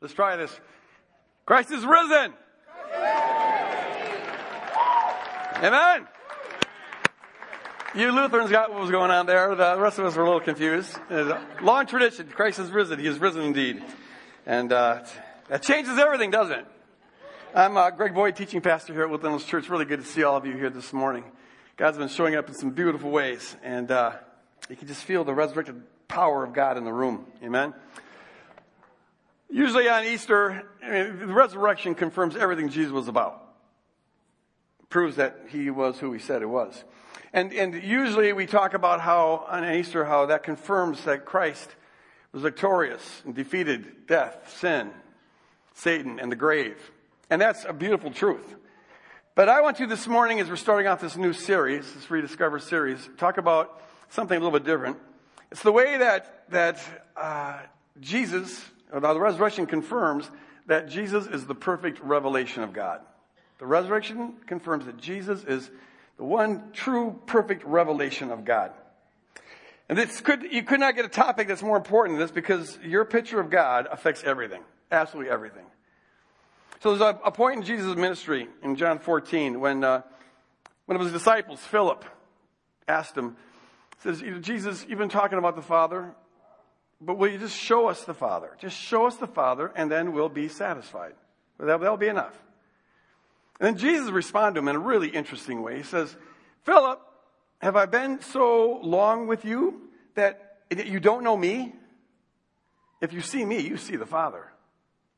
Let's 0.00 0.14
try 0.14 0.36
this. 0.36 0.56
Christ 1.44 1.72
is 1.72 1.84
risen. 1.84 2.32
Amen. 5.56 6.06
You 7.96 8.12
Lutherans 8.12 8.50
got 8.50 8.70
what 8.70 8.80
was 8.80 8.92
going 8.92 9.10
on 9.10 9.26
there. 9.26 9.56
The 9.56 9.76
rest 9.76 9.98
of 9.98 10.04
us 10.04 10.14
were 10.14 10.22
a 10.22 10.26
little 10.26 10.40
confused. 10.40 10.96
Long 11.60 11.86
tradition. 11.86 12.28
Christ 12.28 12.60
is 12.60 12.70
risen. 12.70 13.00
He 13.00 13.08
is 13.08 13.18
risen 13.18 13.42
indeed. 13.42 13.82
And 14.46 14.72
uh, 14.72 15.04
that 15.48 15.62
changes 15.62 15.98
everything, 15.98 16.30
doesn't 16.30 16.60
it? 16.60 16.66
I'm 17.52 17.76
uh, 17.76 17.90
Greg 17.90 18.14
Boyd, 18.14 18.36
teaching 18.36 18.60
pastor 18.60 18.92
here 18.92 19.02
at 19.02 19.10
Woodlands 19.10 19.44
Church. 19.44 19.68
Really 19.68 19.84
good 19.84 20.00
to 20.00 20.06
see 20.06 20.22
all 20.22 20.36
of 20.36 20.46
you 20.46 20.52
here 20.52 20.70
this 20.70 20.92
morning. 20.92 21.24
God's 21.76 21.98
been 21.98 22.08
showing 22.08 22.36
up 22.36 22.46
in 22.46 22.54
some 22.54 22.70
beautiful 22.70 23.10
ways, 23.10 23.56
and 23.64 23.90
uh, 23.90 24.12
you 24.70 24.76
can 24.76 24.86
just 24.86 25.02
feel 25.02 25.24
the 25.24 25.34
resurrected 25.34 25.82
power 26.06 26.44
of 26.44 26.52
God 26.52 26.76
in 26.76 26.84
the 26.84 26.92
room. 26.92 27.26
Amen. 27.42 27.74
Usually 29.50 29.88
on 29.88 30.04
Easter, 30.04 30.62
I 30.82 30.90
mean, 30.90 31.18
the 31.20 31.26
resurrection 31.26 31.94
confirms 31.94 32.36
everything 32.36 32.68
Jesus 32.68 32.92
was 32.92 33.08
about. 33.08 33.44
Proves 34.90 35.16
that 35.16 35.46
he 35.48 35.70
was 35.70 35.98
who 35.98 36.12
he 36.12 36.18
said 36.18 36.42
he 36.42 36.46
was. 36.46 36.84
And, 37.32 37.52
and 37.52 37.74
usually 37.74 38.32
we 38.32 38.46
talk 38.46 38.74
about 38.74 39.00
how, 39.00 39.46
on 39.48 39.64
Easter, 39.64 40.04
how 40.04 40.26
that 40.26 40.42
confirms 40.42 41.04
that 41.04 41.24
Christ 41.24 41.68
was 42.32 42.42
victorious 42.42 43.22
and 43.24 43.34
defeated 43.34 44.06
death, 44.06 44.54
sin, 44.58 44.90
Satan, 45.74 46.18
and 46.20 46.30
the 46.32 46.36
grave. 46.36 46.90
And 47.30 47.40
that's 47.40 47.64
a 47.64 47.72
beautiful 47.72 48.10
truth. 48.10 48.54
But 49.34 49.48
I 49.48 49.60
want 49.60 49.76
to 49.76 49.86
this 49.86 50.06
morning, 50.06 50.40
as 50.40 50.48
we're 50.48 50.56
starting 50.56 50.86
off 50.88 51.00
this 51.00 51.16
new 51.16 51.32
series, 51.32 51.90
this 51.94 52.10
Rediscover 52.10 52.58
series, 52.58 53.08
talk 53.18 53.38
about 53.38 53.80
something 54.08 54.36
a 54.36 54.40
little 54.40 54.58
bit 54.58 54.66
different. 54.66 54.96
It's 55.52 55.62
the 55.62 55.72
way 55.72 55.98
that, 55.98 56.50
that 56.50 56.80
uh, 57.16 57.58
Jesus, 58.00 58.64
or 58.92 59.00
the 59.00 59.20
resurrection 59.20 59.66
confirms 59.66 60.30
that 60.66 60.88
Jesus 60.88 61.26
is 61.26 61.46
the 61.46 61.54
perfect 61.54 62.00
revelation 62.00 62.62
of 62.62 62.72
God. 62.72 63.00
The 63.58 63.66
resurrection 63.66 64.34
confirms 64.46 64.86
that 64.86 64.98
Jesus 64.98 65.44
is 65.44 65.70
the 66.16 66.24
one 66.24 66.70
true 66.72 67.20
perfect 67.26 67.64
revelation 67.64 68.30
of 68.30 68.44
God. 68.44 68.72
And 69.88 69.96
this 69.96 70.20
could, 70.20 70.52
you 70.52 70.62
could 70.62 70.80
not 70.80 70.94
get 70.94 71.04
a 71.04 71.08
topic 71.08 71.48
that's 71.48 71.62
more 71.62 71.76
important 71.76 72.18
than 72.18 72.26
this 72.26 72.32
because 72.32 72.78
your 72.84 73.04
picture 73.04 73.40
of 73.40 73.50
God 73.50 73.88
affects 73.90 74.22
everything. 74.22 74.62
Absolutely 74.92 75.30
everything. 75.30 75.64
So 76.80 76.94
there's 76.94 77.00
a, 77.00 77.18
a 77.24 77.32
point 77.32 77.58
in 77.58 77.62
Jesus' 77.64 77.96
ministry 77.96 78.48
in 78.62 78.76
John 78.76 78.98
14 78.98 79.58
when, 79.58 79.82
uh, 79.82 80.02
one 80.88 80.96
of 80.96 81.02
his 81.02 81.12
disciples, 81.12 81.60
Philip, 81.60 82.04
asked 82.86 83.16
him, 83.16 83.36
says, 83.98 84.22
Jesus, 84.40 84.86
you've 84.88 84.98
been 84.98 85.08
talking 85.08 85.38
about 85.38 85.56
the 85.56 85.62
Father, 85.62 86.14
but 87.00 87.16
will 87.16 87.30
you 87.30 87.38
just 87.38 87.56
show 87.56 87.88
us 87.88 88.04
the 88.04 88.14
Father? 88.14 88.50
Just 88.58 88.76
show 88.76 89.06
us 89.06 89.16
the 89.16 89.26
Father 89.26 89.72
and 89.74 89.90
then 89.90 90.12
we'll 90.12 90.28
be 90.28 90.48
satisfied. 90.48 91.14
That'll, 91.58 91.78
that'll 91.78 91.96
be 91.96 92.08
enough. 92.08 92.36
And 93.60 93.68
then 93.68 93.76
Jesus 93.76 94.10
responded 94.10 94.54
to 94.54 94.60
him 94.60 94.68
in 94.68 94.76
a 94.76 94.80
really 94.80 95.08
interesting 95.08 95.62
way. 95.62 95.76
He 95.76 95.82
says, 95.82 96.14
Philip, 96.62 97.00
have 97.60 97.76
I 97.76 97.86
been 97.86 98.20
so 98.20 98.80
long 98.82 99.26
with 99.26 99.44
you 99.44 99.88
that 100.14 100.58
you 100.70 101.00
don't 101.00 101.24
know 101.24 101.36
me? 101.36 101.74
If 103.00 103.12
you 103.12 103.20
see 103.20 103.44
me, 103.44 103.60
you 103.60 103.76
see 103.76 103.96
the 103.96 104.06
Father. 104.06 104.52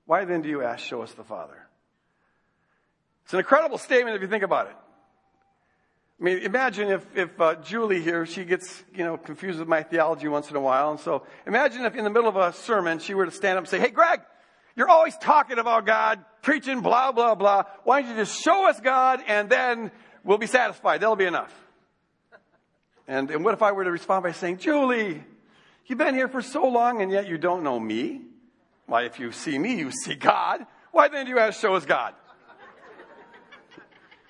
Why 0.06 0.24
then 0.24 0.42
do 0.42 0.48
you 0.48 0.62
ask, 0.62 0.84
show 0.84 1.02
us 1.02 1.12
the 1.12 1.24
Father? 1.24 1.66
It's 3.24 3.32
an 3.32 3.38
incredible 3.38 3.78
statement 3.78 4.16
if 4.16 4.22
you 4.22 4.28
think 4.28 4.42
about 4.42 4.66
it. 4.66 4.76
I 6.20 6.22
mean, 6.22 6.38
imagine 6.38 6.88
if, 6.88 7.06
if 7.16 7.40
uh, 7.40 7.54
Julie 7.56 8.02
here, 8.02 8.26
she 8.26 8.44
gets, 8.44 8.84
you 8.94 9.04
know, 9.04 9.16
confused 9.16 9.58
with 9.58 9.68
my 9.68 9.82
theology 9.82 10.28
once 10.28 10.50
in 10.50 10.56
a 10.56 10.60
while. 10.60 10.90
And 10.90 11.00
so 11.00 11.24
imagine 11.46 11.86
if 11.86 11.96
in 11.96 12.04
the 12.04 12.10
middle 12.10 12.28
of 12.28 12.36
a 12.36 12.52
sermon, 12.52 12.98
she 12.98 13.14
were 13.14 13.24
to 13.24 13.30
stand 13.30 13.56
up 13.56 13.64
and 13.64 13.68
say, 13.68 13.80
Hey, 13.80 13.88
Greg, 13.88 14.20
you're 14.76 14.90
always 14.90 15.16
talking 15.16 15.58
about 15.58 15.86
God, 15.86 16.22
preaching 16.42 16.82
blah, 16.82 17.12
blah, 17.12 17.34
blah. 17.34 17.64
Why 17.84 18.02
don't 18.02 18.10
you 18.10 18.16
just 18.16 18.38
show 18.38 18.68
us 18.68 18.78
God 18.80 19.22
and 19.26 19.48
then 19.48 19.90
we'll 20.22 20.36
be 20.36 20.46
satisfied. 20.46 21.00
That'll 21.00 21.16
be 21.16 21.24
enough. 21.24 21.54
And, 23.08 23.30
and 23.30 23.42
what 23.42 23.54
if 23.54 23.62
I 23.62 23.72
were 23.72 23.84
to 23.84 23.90
respond 23.90 24.22
by 24.22 24.32
saying, 24.32 24.58
Julie, 24.58 25.24
you've 25.86 25.98
been 25.98 26.14
here 26.14 26.28
for 26.28 26.42
so 26.42 26.68
long 26.68 27.00
and 27.00 27.10
yet 27.10 27.28
you 27.28 27.38
don't 27.38 27.62
know 27.62 27.80
me? 27.80 28.20
Why, 28.84 29.04
if 29.04 29.18
you 29.18 29.32
see 29.32 29.58
me, 29.58 29.76
you 29.76 29.90
see 29.90 30.16
God. 30.16 30.66
Why 30.92 31.08
then 31.08 31.24
do 31.24 31.30
you 31.30 31.38
ask, 31.38 31.58
show 31.60 31.74
us 31.76 31.86
God? 31.86 32.14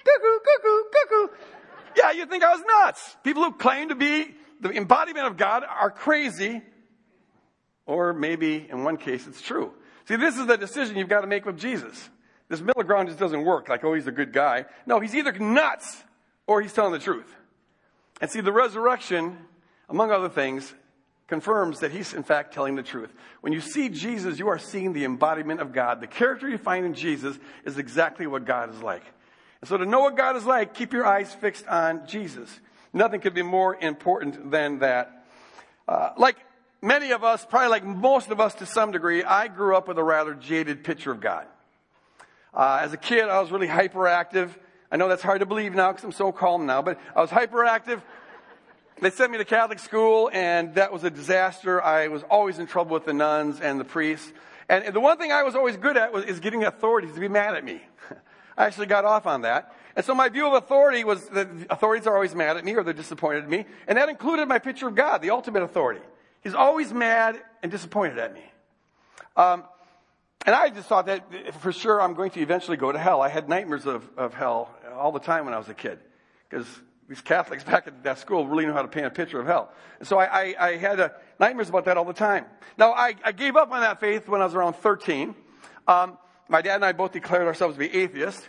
cuckoo, 0.04 0.38
cuckoo, 0.38 0.82
cuckoo. 0.92 1.34
Yeah, 1.97 2.12
you 2.12 2.27
think 2.27 2.43
I 2.43 2.55
was 2.55 2.62
nuts. 2.67 3.17
People 3.23 3.45
who 3.45 3.53
claim 3.53 3.89
to 3.89 3.95
be 3.95 4.34
the 4.61 4.71
embodiment 4.71 5.27
of 5.27 5.37
God 5.37 5.65
are 5.65 5.91
crazy. 5.91 6.62
Or 7.87 8.12
maybe 8.12 8.67
in 8.69 8.84
one 8.84 8.97
case 8.97 9.27
it's 9.27 9.41
true. 9.41 9.73
See, 10.06 10.17
this 10.17 10.37
is 10.37 10.47
the 10.47 10.56
decision 10.56 10.97
you've 10.97 11.09
got 11.09 11.23
to 11.23 11.27
make 11.27 11.45
with 11.45 11.59
Jesus. 11.59 12.09
This 12.49 12.61
middle 12.61 12.83
ground 12.83 13.09
just 13.09 13.21
doesn't 13.21 13.45
work 13.45 13.69
like, 13.69 13.84
oh, 13.84 13.95
he's 13.95 14.09
a 14.09 14.12
good 14.12 14.33
guy. 14.33 14.67
No, 14.87 14.99
he's 14.99 15.15
either 15.15 15.33
nuts 15.33 16.03
or 16.47 16.61
he's 16.61 16.73
telling 16.73 16.93
the 16.93 16.99
truth. 16.99 17.33
And 18.21 18.31
see, 18.31 18.41
the 18.41 18.53
resurrection, 18.53 19.39
among 19.89 20.11
other 20.11 20.28
things, 20.28 20.75
confirms 21.28 21.78
that 21.78 21.93
he's 21.93 22.12
in 22.12 22.25
fact 22.25 22.53
telling 22.53 22.75
the 22.75 22.83
truth. 22.83 23.15
When 23.41 23.53
you 23.53 23.61
see 23.61 23.89
Jesus, 23.89 24.39
you 24.39 24.49
are 24.49 24.59
seeing 24.59 24.93
the 24.93 25.05
embodiment 25.05 25.61
of 25.61 25.72
God. 25.72 26.01
The 26.01 26.09
character 26.09 26.49
you 26.49 26.59
find 26.59 26.84
in 26.84 26.93
Jesus 26.93 27.39
is 27.65 27.78
exactly 27.78 28.27
what 28.27 28.45
God 28.45 28.75
is 28.75 28.83
like. 28.83 29.05
And 29.60 29.69
so 29.69 29.76
to 29.76 29.84
know 29.84 30.00
what 30.00 30.16
God 30.16 30.37
is 30.37 30.44
like, 30.44 30.75
keep 30.75 30.93
your 30.93 31.06
eyes 31.06 31.32
fixed 31.34 31.66
on 31.66 32.06
Jesus. 32.06 32.48
Nothing 32.93 33.21
could 33.21 33.34
be 33.34 33.43
more 33.43 33.76
important 33.76 34.50
than 34.50 34.78
that. 34.81 35.26
Uh, 35.87 36.10
like 36.16 36.37
many 36.82 37.12
of 37.12 37.25
us, 37.25 37.44
probably 37.44 37.69
like 37.69 37.84
most 37.84 38.31
of 38.31 38.41
us 38.41 38.54
to 38.56 38.66
some 38.66 38.91
degree, 38.91 39.22
I 39.22 39.48
grew 39.48 39.76
up 39.76 39.87
with 39.87 39.98
a 39.98 40.04
rather 40.04 40.34
jaded 40.34 40.82
picture 40.82 41.12
of 41.12 41.21
God. 41.21 41.47
Uh, 42.54 42.81
as 42.82 42.93
a 42.93 42.97
kid, 42.97 43.25
I 43.25 43.41
was 43.41 43.53
really 43.53 43.69
hyperactive. 43.69 44.50
I 44.91 44.97
know 44.97 45.09
that's 45.09 45.22
hard 45.22 45.41
to 45.41 45.47
believe 45.47 45.75
now 45.75 45.92
because 45.92 46.04
I'm 46.04 46.12
so 46.12 46.32
calm 46.32 46.66
now, 46.66 46.82
but 46.82 46.98
I 47.15 47.21
was 47.21 47.31
hyperactive. 47.31 48.03
They 49.00 49.10
sent 49.10 49.31
me 49.31 49.38
to 49.38 49.44
Catholic 49.44 49.78
school, 49.78 50.31
and 50.32 50.75
that 50.75 50.92
was 50.92 51.04
a 51.04 51.10
disaster. 51.10 51.82
I 51.82 52.09
was 52.09 52.22
always 52.25 52.59
in 52.59 52.66
trouble 52.66 52.94
with 52.94 53.04
the 53.04 53.15
nuns 53.15 53.60
and 53.60 53.78
the 53.78 53.84
priests. 53.84 54.31
And 54.69 54.92
the 54.94 55.00
one 55.00 55.16
thing 55.16 55.32
I 55.32 55.42
was 55.42 55.54
always 55.54 55.77
good 55.77 55.97
at 55.97 56.12
was, 56.12 56.25
is 56.25 56.41
getting 56.41 56.65
authorities 56.65 57.15
to 57.15 57.21
be 57.21 57.28
mad 57.28 57.54
at 57.54 57.65
me. 57.65 57.81
I 58.60 58.66
actually 58.66 58.88
got 58.88 59.06
off 59.06 59.26
on 59.26 59.43
that. 59.43 59.75
And 59.97 60.04
so 60.04 60.15
my 60.15 60.28
view 60.28 60.47
of 60.47 60.53
authority 60.53 61.03
was 61.03 61.26
that 61.31 61.48
authorities 61.71 62.06
are 62.06 62.15
always 62.15 62.34
mad 62.34 62.59
at 62.59 62.65
me 62.65 62.75
or 62.75 62.82
they're 62.82 62.93
disappointed 62.93 63.44
in 63.44 63.50
me. 63.50 63.65
And 63.88 63.97
that 63.97 64.10
included 64.10 64.48
my 64.48 64.59
picture 64.59 64.87
of 64.87 64.94
God, 64.94 65.22
the 65.22 65.31
ultimate 65.31 65.62
authority. 65.62 66.03
He's 66.43 66.54
always 66.54 66.93
mad 66.93 67.41
and 67.62 67.72
disappointed 67.72 68.19
at 68.19 68.34
me. 68.34 68.44
Um, 69.34 69.65
and 70.44 70.54
I 70.54 70.69
just 70.69 70.88
thought 70.88 71.06
that 71.06 71.54
for 71.54 71.72
sure 71.72 72.03
I'm 72.03 72.12
going 72.12 72.32
to 72.32 72.41
eventually 72.41 72.76
go 72.76 72.93
to 72.93 72.98
hell. 72.98 73.22
I 73.22 73.31
had 73.31 73.48
nightmares 73.48 73.87
of, 73.87 74.06
of 74.19 74.34
hell 74.34 74.71
all 74.94 75.10
the 75.12 75.21
time 75.21 75.47
when 75.47 75.54
I 75.54 75.59
was 75.59 75.71
a 75.71 75.75
kid. 75.75 75.98
Because 76.48 76.66
these 77.09 77.22
Catholics 77.22 77.65
back 77.72 77.87
at 77.87 78.03
that 78.04 78.19
school 78.19 78.47
really 78.47 78.66
knew 78.66 78.75
how 78.75 78.82
to 78.82 78.88
paint 78.88 79.06
a 79.06 79.10
picture 79.10 79.41
of 79.41 79.47
hell. 79.47 79.72
And 80.00 80.06
so 80.06 80.19
I, 80.19 80.25
I, 80.27 80.54
I 80.59 80.77
had 80.77 81.00
uh, 81.00 81.09
nightmares 81.38 81.71
about 81.71 81.87
that 81.87 81.97
all 81.97 82.04
the 82.04 82.12
time. 82.12 82.44
Now, 82.77 82.92
I, 82.92 83.15
I, 83.25 83.32
gave 83.32 83.56
up 83.56 83.72
on 83.72 83.81
that 83.81 84.00
faith 84.00 84.28
when 84.28 84.42
I 84.42 84.44
was 84.44 84.54
around 84.54 84.75
13. 84.75 85.34
Um, 85.88 86.19
my 86.50 86.62
dad 86.62 86.77
and 86.77 86.84
I 86.84 86.93
both 86.93 87.12
declared 87.12 87.47
ourselves 87.47 87.77
to 87.77 87.78
be 87.78 87.94
atheists. 87.94 88.47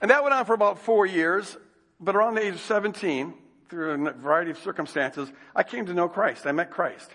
And 0.00 0.10
that 0.10 0.22
went 0.22 0.34
on 0.34 0.44
for 0.44 0.54
about 0.54 0.80
four 0.80 1.06
years. 1.06 1.56
But 2.00 2.16
around 2.16 2.34
the 2.34 2.46
age 2.46 2.54
of 2.54 2.60
17, 2.60 3.34
through 3.68 4.08
a 4.08 4.12
variety 4.12 4.50
of 4.50 4.58
circumstances, 4.58 5.30
I 5.54 5.62
came 5.62 5.86
to 5.86 5.94
know 5.94 6.08
Christ. 6.08 6.46
I 6.46 6.52
met 6.52 6.70
Christ. 6.70 7.10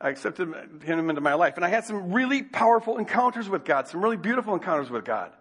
I 0.00 0.10
accepted 0.10 0.48
him 0.82 1.08
into 1.08 1.20
my 1.20 1.34
life. 1.34 1.56
And 1.56 1.64
I 1.64 1.68
had 1.68 1.84
some 1.84 2.12
really 2.12 2.42
powerful 2.42 2.98
encounters 2.98 3.48
with 3.48 3.64
God, 3.64 3.88
some 3.88 4.02
really 4.02 4.16
beautiful 4.16 4.54
encounters 4.54 4.90
with 4.90 5.04
God. 5.04 5.32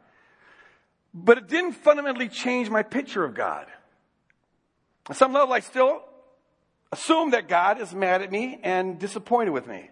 But 1.13 1.37
it 1.37 1.47
didn't 1.47 1.73
fundamentally 1.73 2.29
change 2.29 2.69
my 2.69 2.83
picture 2.83 3.23
of 3.23 3.35
God. 3.35 3.67
On 5.09 5.15
some 5.15 5.33
level, 5.33 5.53
I 5.53 5.59
still 5.59 6.01
assume 6.91 7.31
that 7.31 7.47
God 7.47 7.81
is 7.81 7.93
mad 7.93 8.21
at 8.21 8.31
me 8.31 8.59
and 8.63 8.99
disappointed 8.99 9.51
with 9.51 9.67
me. 9.67 9.89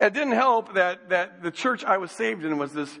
It 0.00 0.14
didn't 0.14 0.32
help 0.32 0.74
that, 0.74 1.10
that 1.10 1.42
the 1.42 1.50
church 1.50 1.84
I 1.84 1.98
was 1.98 2.10
saved 2.10 2.44
in 2.44 2.58
was 2.58 2.72
this 2.72 2.98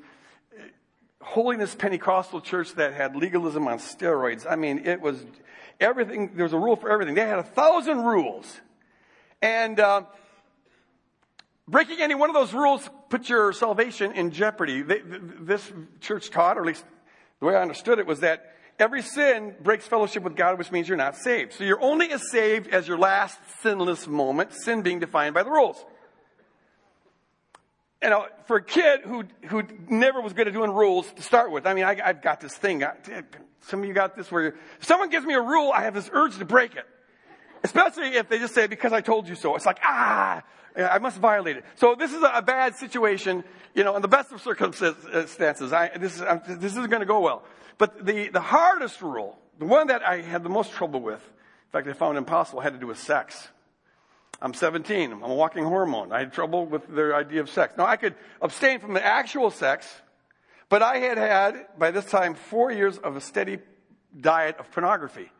holiness 1.22 1.74
Pentecostal 1.74 2.40
church 2.40 2.74
that 2.74 2.94
had 2.94 3.16
legalism 3.16 3.66
on 3.68 3.78
steroids. 3.78 4.46
I 4.48 4.56
mean, 4.56 4.86
it 4.86 5.00
was 5.00 5.24
everything, 5.80 6.32
there 6.34 6.44
was 6.44 6.52
a 6.52 6.58
rule 6.58 6.76
for 6.76 6.90
everything. 6.90 7.14
They 7.14 7.26
had 7.26 7.38
a 7.38 7.44
thousand 7.44 8.02
rules. 8.02 8.60
And 9.40 9.80
uh, 9.80 10.02
breaking 11.66 12.00
any 12.00 12.14
one 12.14 12.28
of 12.28 12.34
those 12.34 12.52
rules 12.52 12.88
put 13.08 13.28
your 13.28 13.52
salvation 13.52 14.12
in 14.12 14.30
jeopardy. 14.30 14.82
They, 14.82 15.00
this 15.04 15.72
church 16.00 16.30
taught, 16.30 16.58
or 16.58 16.60
at 16.60 16.66
least 16.66 16.84
the 17.40 17.46
way 17.46 17.56
I 17.56 17.62
understood 17.62 17.98
it, 17.98 18.06
was 18.06 18.20
that 18.20 18.54
every 18.78 19.02
sin 19.02 19.54
breaks 19.62 19.86
fellowship 19.86 20.22
with 20.22 20.36
God, 20.36 20.58
which 20.58 20.70
means 20.70 20.88
you're 20.88 20.98
not 20.98 21.16
saved. 21.16 21.54
So 21.54 21.64
you're 21.64 21.82
only 21.82 22.10
as 22.12 22.30
saved 22.30 22.68
as 22.68 22.86
your 22.88 22.98
last 22.98 23.38
sinless 23.62 24.06
moment, 24.06 24.52
sin 24.52 24.82
being 24.82 24.98
defined 24.98 25.34
by 25.34 25.42
the 25.42 25.50
rules 25.50 25.84
you 28.02 28.10
know, 28.10 28.26
for 28.46 28.56
a 28.56 28.62
kid 28.62 29.02
who, 29.04 29.24
who 29.48 29.62
never 29.88 30.20
was 30.20 30.32
good 30.32 30.48
at 30.48 30.52
doing 30.52 30.72
rules 30.72 31.10
to 31.12 31.22
start 31.22 31.52
with, 31.52 31.66
I 31.66 31.74
mean, 31.74 31.84
I, 31.84 31.94
have 32.04 32.20
got 32.20 32.40
this 32.40 32.54
thing. 32.54 32.82
I, 32.82 32.94
some 33.60 33.80
of 33.80 33.88
you 33.88 33.94
got 33.94 34.16
this 34.16 34.30
where 34.30 34.48
if 34.48 34.84
someone 34.84 35.08
gives 35.08 35.24
me 35.24 35.34
a 35.34 35.40
rule, 35.40 35.70
I 35.72 35.82
have 35.82 35.94
this 35.94 36.10
urge 36.12 36.36
to 36.38 36.44
break 36.44 36.74
it. 36.74 36.86
Especially 37.62 38.08
if 38.08 38.28
they 38.28 38.38
just 38.38 38.54
say, 38.54 38.66
because 38.66 38.92
I 38.92 39.02
told 39.02 39.28
you 39.28 39.36
so. 39.36 39.54
It's 39.54 39.66
like, 39.66 39.78
ah, 39.84 40.42
I 40.76 40.98
must 40.98 41.18
violate 41.18 41.58
it. 41.58 41.64
So 41.76 41.94
this 41.94 42.12
is 42.12 42.22
a 42.22 42.42
bad 42.42 42.74
situation, 42.74 43.44
you 43.72 43.84
know, 43.84 43.94
in 43.94 44.02
the 44.02 44.08
best 44.08 44.32
of 44.32 44.42
circumstances. 44.42 45.72
I, 45.72 45.96
this, 45.96 46.16
is, 46.16 46.22
this 46.58 46.72
isn't 46.72 46.90
going 46.90 47.00
to 47.00 47.06
go 47.06 47.20
well. 47.20 47.44
But 47.78 48.04
the, 48.04 48.28
the 48.28 48.40
hardest 48.40 49.00
rule, 49.00 49.38
the 49.58 49.64
one 49.64 49.88
that 49.88 50.02
I 50.02 50.22
had 50.22 50.42
the 50.42 50.48
most 50.48 50.72
trouble 50.72 51.00
with, 51.00 51.22
in 51.22 51.70
fact, 51.70 51.86
I 51.86 51.92
found 51.92 52.18
impossible, 52.18 52.60
had 52.60 52.72
to 52.72 52.80
do 52.80 52.88
with 52.88 52.98
sex. 52.98 53.48
I'm 54.42 54.54
17. 54.54 55.12
I'm 55.12 55.22
a 55.22 55.34
walking 55.34 55.62
hormone. 55.62 56.10
I 56.10 56.18
had 56.18 56.32
trouble 56.32 56.66
with 56.66 56.88
their 56.88 57.14
idea 57.14 57.40
of 57.40 57.48
sex. 57.48 57.74
Now, 57.78 57.86
I 57.86 57.96
could 57.96 58.16
abstain 58.40 58.80
from 58.80 58.92
the 58.92 59.04
actual 59.04 59.52
sex, 59.52 59.86
but 60.68 60.82
I 60.82 60.96
had 60.98 61.16
had, 61.16 61.66
by 61.78 61.92
this 61.92 62.06
time, 62.06 62.34
four 62.34 62.72
years 62.72 62.98
of 62.98 63.14
a 63.14 63.20
steady 63.20 63.60
diet 64.20 64.56
of 64.58 64.68
pornography. 64.72 65.30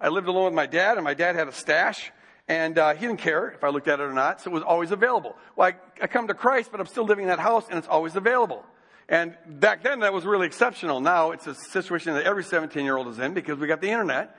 I 0.00 0.08
lived 0.08 0.26
alone 0.26 0.46
with 0.46 0.54
my 0.54 0.64
dad, 0.64 0.96
and 0.96 1.04
my 1.04 1.12
dad 1.12 1.36
had 1.36 1.48
a 1.48 1.52
stash, 1.52 2.10
and 2.48 2.78
uh, 2.78 2.94
he 2.94 3.06
didn't 3.06 3.20
care 3.20 3.50
if 3.50 3.62
I 3.62 3.68
looked 3.68 3.88
at 3.88 4.00
it 4.00 4.04
or 4.04 4.14
not, 4.14 4.40
so 4.40 4.50
it 4.50 4.54
was 4.54 4.62
always 4.62 4.90
available. 4.90 5.36
Well, 5.54 5.68
I, 5.68 6.04
I 6.04 6.06
come 6.06 6.26
to 6.28 6.34
Christ, 6.34 6.70
but 6.70 6.80
I'm 6.80 6.86
still 6.86 7.04
living 7.04 7.24
in 7.24 7.28
that 7.28 7.38
house, 7.38 7.66
and 7.68 7.76
it's 7.76 7.88
always 7.88 8.16
available. 8.16 8.64
And 9.06 9.36
back 9.46 9.82
then, 9.82 10.00
that 10.00 10.14
was 10.14 10.24
really 10.24 10.46
exceptional. 10.46 11.00
Now, 11.00 11.32
it's 11.32 11.46
a 11.46 11.54
situation 11.54 12.14
that 12.14 12.24
every 12.24 12.42
17 12.42 12.82
year 12.82 12.96
old 12.96 13.08
is 13.08 13.18
in 13.18 13.34
because 13.34 13.58
we 13.58 13.66
got 13.66 13.82
the 13.82 13.90
internet. 13.90 14.34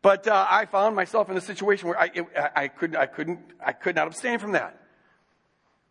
But 0.00 0.28
uh, 0.28 0.46
I 0.48 0.66
found 0.66 0.94
myself 0.94 1.28
in 1.28 1.36
a 1.36 1.40
situation 1.40 1.88
where 1.88 1.98
I, 1.98 2.10
it, 2.14 2.26
I, 2.54 2.68
could, 2.68 2.94
I, 2.94 3.06
couldn't, 3.06 3.40
I 3.64 3.72
could 3.72 3.96
not 3.96 4.06
abstain 4.06 4.38
from 4.38 4.52
that. 4.52 4.80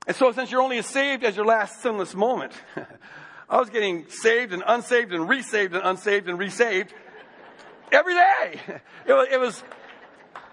And 0.08 0.16
so, 0.16 0.32
since 0.32 0.50
you're 0.50 0.62
only 0.62 0.78
as 0.78 0.86
saved 0.86 1.26
as 1.26 1.36
your 1.36 1.46
last 1.46 1.82
sinless 1.82 2.16
moment, 2.16 2.54
I 3.50 3.60
was 3.60 3.70
getting 3.70 4.06
saved 4.10 4.54
and 4.54 4.64
unsaved 4.66 5.12
and 5.14 5.28
resaved 5.28 5.76
and 5.76 5.84
unsaved 5.86 6.30
and 6.30 6.40
resaved 6.40 6.94
every 7.92 8.14
day. 8.14 8.62
It 9.06 9.14
was, 9.14 9.28
it 9.32 9.40
was, 9.40 9.64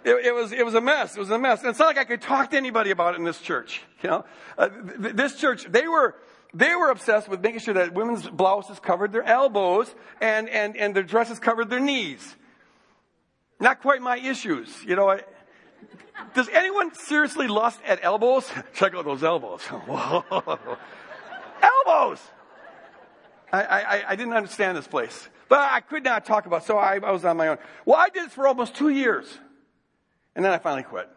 it, 0.04 0.26
it, 0.26 0.34
was, 0.34 0.52
it 0.52 0.64
was 0.64 0.74
a 0.74 0.80
mess. 0.80 1.16
It 1.16 1.20
was 1.20 1.30
a 1.30 1.38
mess. 1.38 1.60
And 1.60 1.70
it's 1.70 1.78
not 1.80 1.86
like 1.86 1.98
I 1.98 2.04
could 2.04 2.20
talk 2.20 2.50
to 2.50 2.56
anybody 2.56 2.90
about 2.90 3.14
it 3.14 3.18
in 3.18 3.24
this 3.24 3.40
church. 3.40 3.82
You 4.00 4.10
know, 4.10 4.24
uh, 4.56 4.68
th- 4.68 5.16
this 5.16 5.34
church, 5.36 5.64
they 5.68 5.88
were, 5.88 6.14
they 6.52 6.76
were 6.76 6.90
obsessed 6.90 7.28
with 7.28 7.40
making 7.40 7.60
sure 7.60 7.74
that 7.74 7.94
women's 7.94 8.28
blouses 8.28 8.78
covered 8.78 9.10
their 9.10 9.24
elbows 9.24 9.92
and, 10.20 10.48
and, 10.48 10.76
and 10.76 10.94
their 10.94 11.02
dresses 11.02 11.40
covered 11.40 11.68
their 11.68 11.80
knees. 11.80 12.36
Not 13.60 13.80
quite 13.80 14.02
my 14.02 14.18
issues. 14.18 14.68
You 14.84 14.96
know, 14.96 15.10
I, 15.10 15.20
does 16.34 16.48
anyone 16.48 16.94
seriously 16.94 17.48
lust 17.48 17.80
at 17.86 18.00
elbows? 18.02 18.50
Check 18.74 18.94
out 18.94 19.04
those 19.04 19.22
elbows. 19.22 19.62
elbows! 21.62 22.20
I, 23.52 23.62
I, 23.62 24.04
I, 24.08 24.16
didn't 24.16 24.32
understand 24.32 24.76
this 24.76 24.88
place. 24.88 25.28
But 25.48 25.60
I 25.60 25.80
could 25.80 26.02
not 26.02 26.24
talk 26.24 26.46
about 26.46 26.62
it, 26.62 26.66
so 26.66 26.76
I, 26.76 26.94
I 26.96 27.12
was 27.12 27.24
on 27.24 27.36
my 27.36 27.48
own. 27.48 27.58
Well, 27.84 27.96
I 27.96 28.08
did 28.08 28.26
this 28.26 28.32
for 28.32 28.48
almost 28.48 28.74
two 28.74 28.88
years. 28.88 29.38
And 30.34 30.44
then 30.44 30.52
I 30.52 30.58
finally 30.58 30.82
quit. 30.82 31.08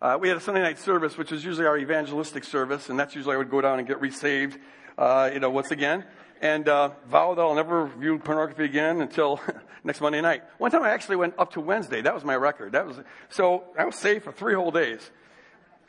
Uh, 0.00 0.16
we 0.18 0.28
had 0.28 0.38
a 0.38 0.40
Sunday 0.40 0.62
night 0.62 0.78
service, 0.78 1.18
which 1.18 1.30
was 1.30 1.44
usually 1.44 1.66
our 1.66 1.76
evangelistic 1.76 2.44
service, 2.44 2.88
and 2.88 2.98
that's 2.98 3.14
usually 3.14 3.34
I 3.34 3.38
would 3.38 3.50
go 3.50 3.60
down 3.60 3.78
and 3.78 3.86
get 3.86 4.00
resaved, 4.00 4.58
uh, 4.96 5.28
you 5.30 5.40
know, 5.40 5.50
once 5.50 5.70
again 5.70 6.06
and 6.40 6.68
uh, 6.68 6.90
vow 7.08 7.34
that 7.34 7.40
I'll 7.40 7.54
never 7.54 7.86
view 7.86 8.18
pornography 8.18 8.64
again 8.64 9.00
until 9.00 9.40
next 9.84 10.00
Monday 10.00 10.20
night. 10.20 10.42
One 10.58 10.70
time 10.70 10.82
I 10.82 10.90
actually 10.90 11.16
went 11.16 11.34
up 11.38 11.52
to 11.52 11.60
Wednesday. 11.60 12.02
That 12.02 12.14
was 12.14 12.24
my 12.24 12.36
record. 12.36 12.72
That 12.72 12.86
was 12.86 12.98
so 13.28 13.64
I 13.78 13.84
was 13.84 13.96
safe 13.96 14.24
for 14.24 14.32
three 14.32 14.54
whole 14.54 14.70
days. 14.70 15.10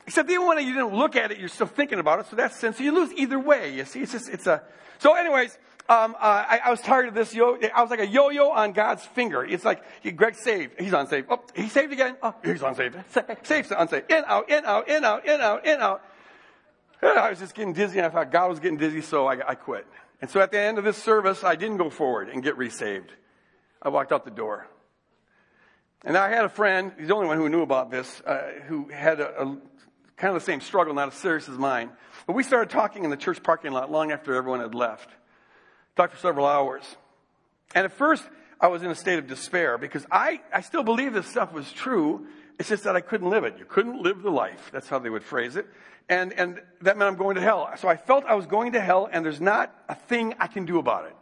Except 0.08 0.30
even 0.30 0.48
when 0.48 0.58
you 0.66 0.74
didn't 0.74 0.96
look 0.96 1.16
at 1.16 1.32
it, 1.32 1.38
you're 1.38 1.48
still 1.48 1.68
thinking 1.68 2.00
about 2.00 2.20
it. 2.20 2.26
So 2.28 2.36
that's 2.36 2.58
sin. 2.58 2.74
So 2.74 2.84
you 2.84 2.92
lose 2.92 3.14
either 3.14 3.40
way. 3.40 3.76
You 3.76 3.86
see, 3.86 4.02
it's 4.02 4.12
just 4.12 4.30
it's 4.30 4.48
a. 4.48 4.64
So, 5.00 5.16
anyways, 5.16 5.58
um, 5.90 6.16
uh, 6.16 6.46
I, 6.48 6.60
I, 6.66 6.70
was 6.70 6.80
tired 6.80 7.08
of 7.08 7.14
this 7.14 7.34
yo. 7.34 7.58
I 7.74 7.82
was 7.82 7.90
like 7.90 8.00
a 8.00 8.08
yo-yo 8.08 8.50
on 8.50 8.72
God's 8.72 9.04
finger. 9.04 9.44
It's 9.44 9.66
like 9.66 9.84
he, 10.02 10.12
Greg 10.12 10.36
saved. 10.36 10.80
He's 10.80 10.94
unsaved. 10.94 11.28
Oh, 11.30 11.42
he 11.56 11.70
saved 11.70 11.92
again. 11.92 12.18
Oh, 12.22 12.36
he's 12.44 12.62
unsaved. 12.62 12.96
Saved, 13.44 13.72
unsaved. 13.76 14.12
In 14.12 14.24
out, 14.26 14.50
in 14.50 14.64
out, 14.66 14.88
in 14.88 15.04
out, 15.04 15.26
in 15.26 15.42
out, 15.42 15.66
in 15.66 15.82
out. 15.82 16.04
And 17.02 17.18
I 17.18 17.30
was 17.32 17.40
just 17.40 17.56
getting 17.56 17.74
dizzy, 17.74 17.98
and 17.98 18.06
I 18.06 18.10
thought 18.10 18.32
God 18.32 18.50
was 18.50 18.60
getting 18.60 18.78
dizzy, 18.78 19.02
so 19.02 19.26
I, 19.28 19.50
I 19.50 19.56
quit. 19.56 19.88
And 20.22 20.30
so 20.30 20.40
at 20.40 20.52
the 20.52 20.60
end 20.60 20.78
of 20.78 20.84
this 20.84 20.98
service, 20.98 21.44
I 21.44 21.56
didn't 21.56 21.78
go 21.78 21.90
forward 21.90 22.30
and 22.30 22.44
get 22.44 22.58
resaved. 22.58 23.12
I 23.82 23.90
walked 23.90 24.12
out 24.12 24.24
the 24.24 24.32
door. 24.32 24.68
And 26.04 26.18
I 26.18 26.30
had 26.30 26.46
a 26.46 26.50
friend, 26.50 26.92
he's 26.98 27.08
the 27.08 27.16
only 27.16 27.28
one 27.28 27.38
who 27.38 27.50
knew 27.50 27.62
about 27.62 27.92
this, 27.92 28.22
uh, 28.22 28.52
who 28.68 28.90
had 28.90 29.20
a, 29.20 29.42
a, 29.42 29.46
kind 30.18 30.36
of 30.36 30.36
the 30.36 30.46
same 30.46 30.62
struggle, 30.62 30.94
not 30.94 31.10
as 31.10 31.14
serious 31.16 31.50
as 31.50 31.58
mine. 31.58 31.90
But 32.28 32.36
we 32.36 32.44
started 32.44 32.70
talking 32.70 33.04
in 33.04 33.10
the 33.10 33.18
church 33.18 33.42
parking 33.42 33.72
lot 33.72 33.92
long 33.92 34.12
after 34.12 34.36
everyone 34.36 34.62
had 34.62 34.76
left. 34.76 35.10
Talked 35.96 36.14
for 36.14 36.20
several 36.20 36.46
hours. 36.46 36.84
And 37.74 37.86
at 37.86 37.92
first, 37.92 38.24
I 38.60 38.68
was 38.68 38.84
in 38.84 38.92
a 38.92 38.96
state 38.96 39.18
of 39.18 39.28
despair 39.28 39.78
because 39.78 40.06
I, 40.12 40.42
I 40.54 40.62
still 40.62 40.84
believe 40.84 41.14
this 41.14 41.28
stuff 41.28 41.52
was 41.52 41.72
true. 41.72 42.28
It's 42.62 42.70
just 42.70 42.84
that 42.84 42.96
I 42.96 43.02
couldn't 43.02 43.30
live 43.30 43.44
it. 43.44 43.58
You 43.58 43.66
couldn't 43.66 44.02
live 44.02 44.22
the 44.22 44.30
life. 44.30 44.70
That's 44.72 44.88
how 44.88 45.00
they 45.00 45.10
would 45.10 45.24
phrase 45.24 45.56
it 45.56 45.68
and, 46.12 46.34
and 46.34 46.62
that 46.82 46.98
meant 46.98 47.10
I'm 47.10 47.18
going 47.18 47.36
to 47.36 47.42
hell. 47.42 47.72
So 47.78 47.88
I 47.88 47.96
felt 47.96 48.26
I 48.26 48.36
was 48.36 48.46
going 48.46 48.74
to 48.74 48.82
hell, 48.82 49.08
and 49.12 49.24
there's 49.24 49.40
not 49.40 49.74
a 49.88 49.96
thing 49.96 50.36
I 50.40 50.48
can 50.48 50.66
do 50.66 50.78
about 50.78 51.06
it. 51.06 51.16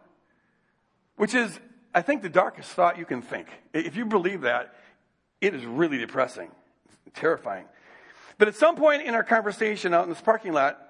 Which 1.16 1.36
is, 1.36 1.60
I 1.94 2.02
think, 2.02 2.24
the 2.24 2.30
darkest 2.30 2.72
thought 2.72 2.98
you 2.98 3.06
can 3.06 3.22
think. 3.22 3.48
If 3.72 3.96
you 3.96 4.06
believe 4.06 4.42
that, 4.42 4.74
it 5.42 5.54
is 5.54 5.64
really 5.64 6.00
depressing, 6.00 6.50
terrifying. 7.14 7.66
But 8.40 8.48
at 8.48 8.56
some 8.56 8.76
point 8.76 9.04
in 9.04 9.14
our 9.14 9.24
conversation 9.24 9.94
out 9.94 10.04
in 10.04 10.10
this 10.10 10.22
parking 10.22 10.54
lot, 10.54 10.82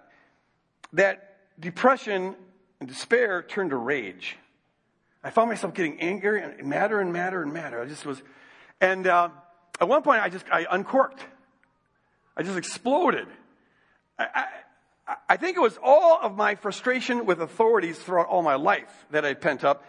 that 0.93 1.37
depression 1.59 2.35
and 2.79 2.87
despair 2.87 3.43
turned 3.43 3.71
to 3.71 3.75
rage. 3.75 4.37
I 5.23 5.29
found 5.29 5.49
myself 5.49 5.73
getting 5.73 5.99
angry 5.99 6.41
and 6.41 6.63
madder 6.63 7.01
and 7.01 7.11
madder 7.11 7.43
and 7.43 7.51
madder. 7.51 7.81
I 7.81 7.85
just 7.85 8.05
was, 8.05 8.21
and 8.79 9.05
uh, 9.05 9.29
at 9.79 9.87
one 9.87 10.01
point 10.01 10.21
I 10.21 10.29
just 10.29 10.45
I 10.51 10.65
uncorked. 10.69 11.23
I 12.35 12.43
just 12.43 12.57
exploded. 12.57 13.27
I, 14.17 14.45
I, 15.27 15.37
think 15.37 15.57
it 15.57 15.59
was 15.61 15.77
all 15.81 16.19
of 16.21 16.35
my 16.35 16.55
frustration 16.55 17.25
with 17.25 17.41
authorities 17.41 17.97
throughout 17.97 18.27
all 18.27 18.41
my 18.41 18.55
life 18.55 19.05
that 19.11 19.25
I 19.25 19.33
pent 19.33 19.63
up. 19.63 19.85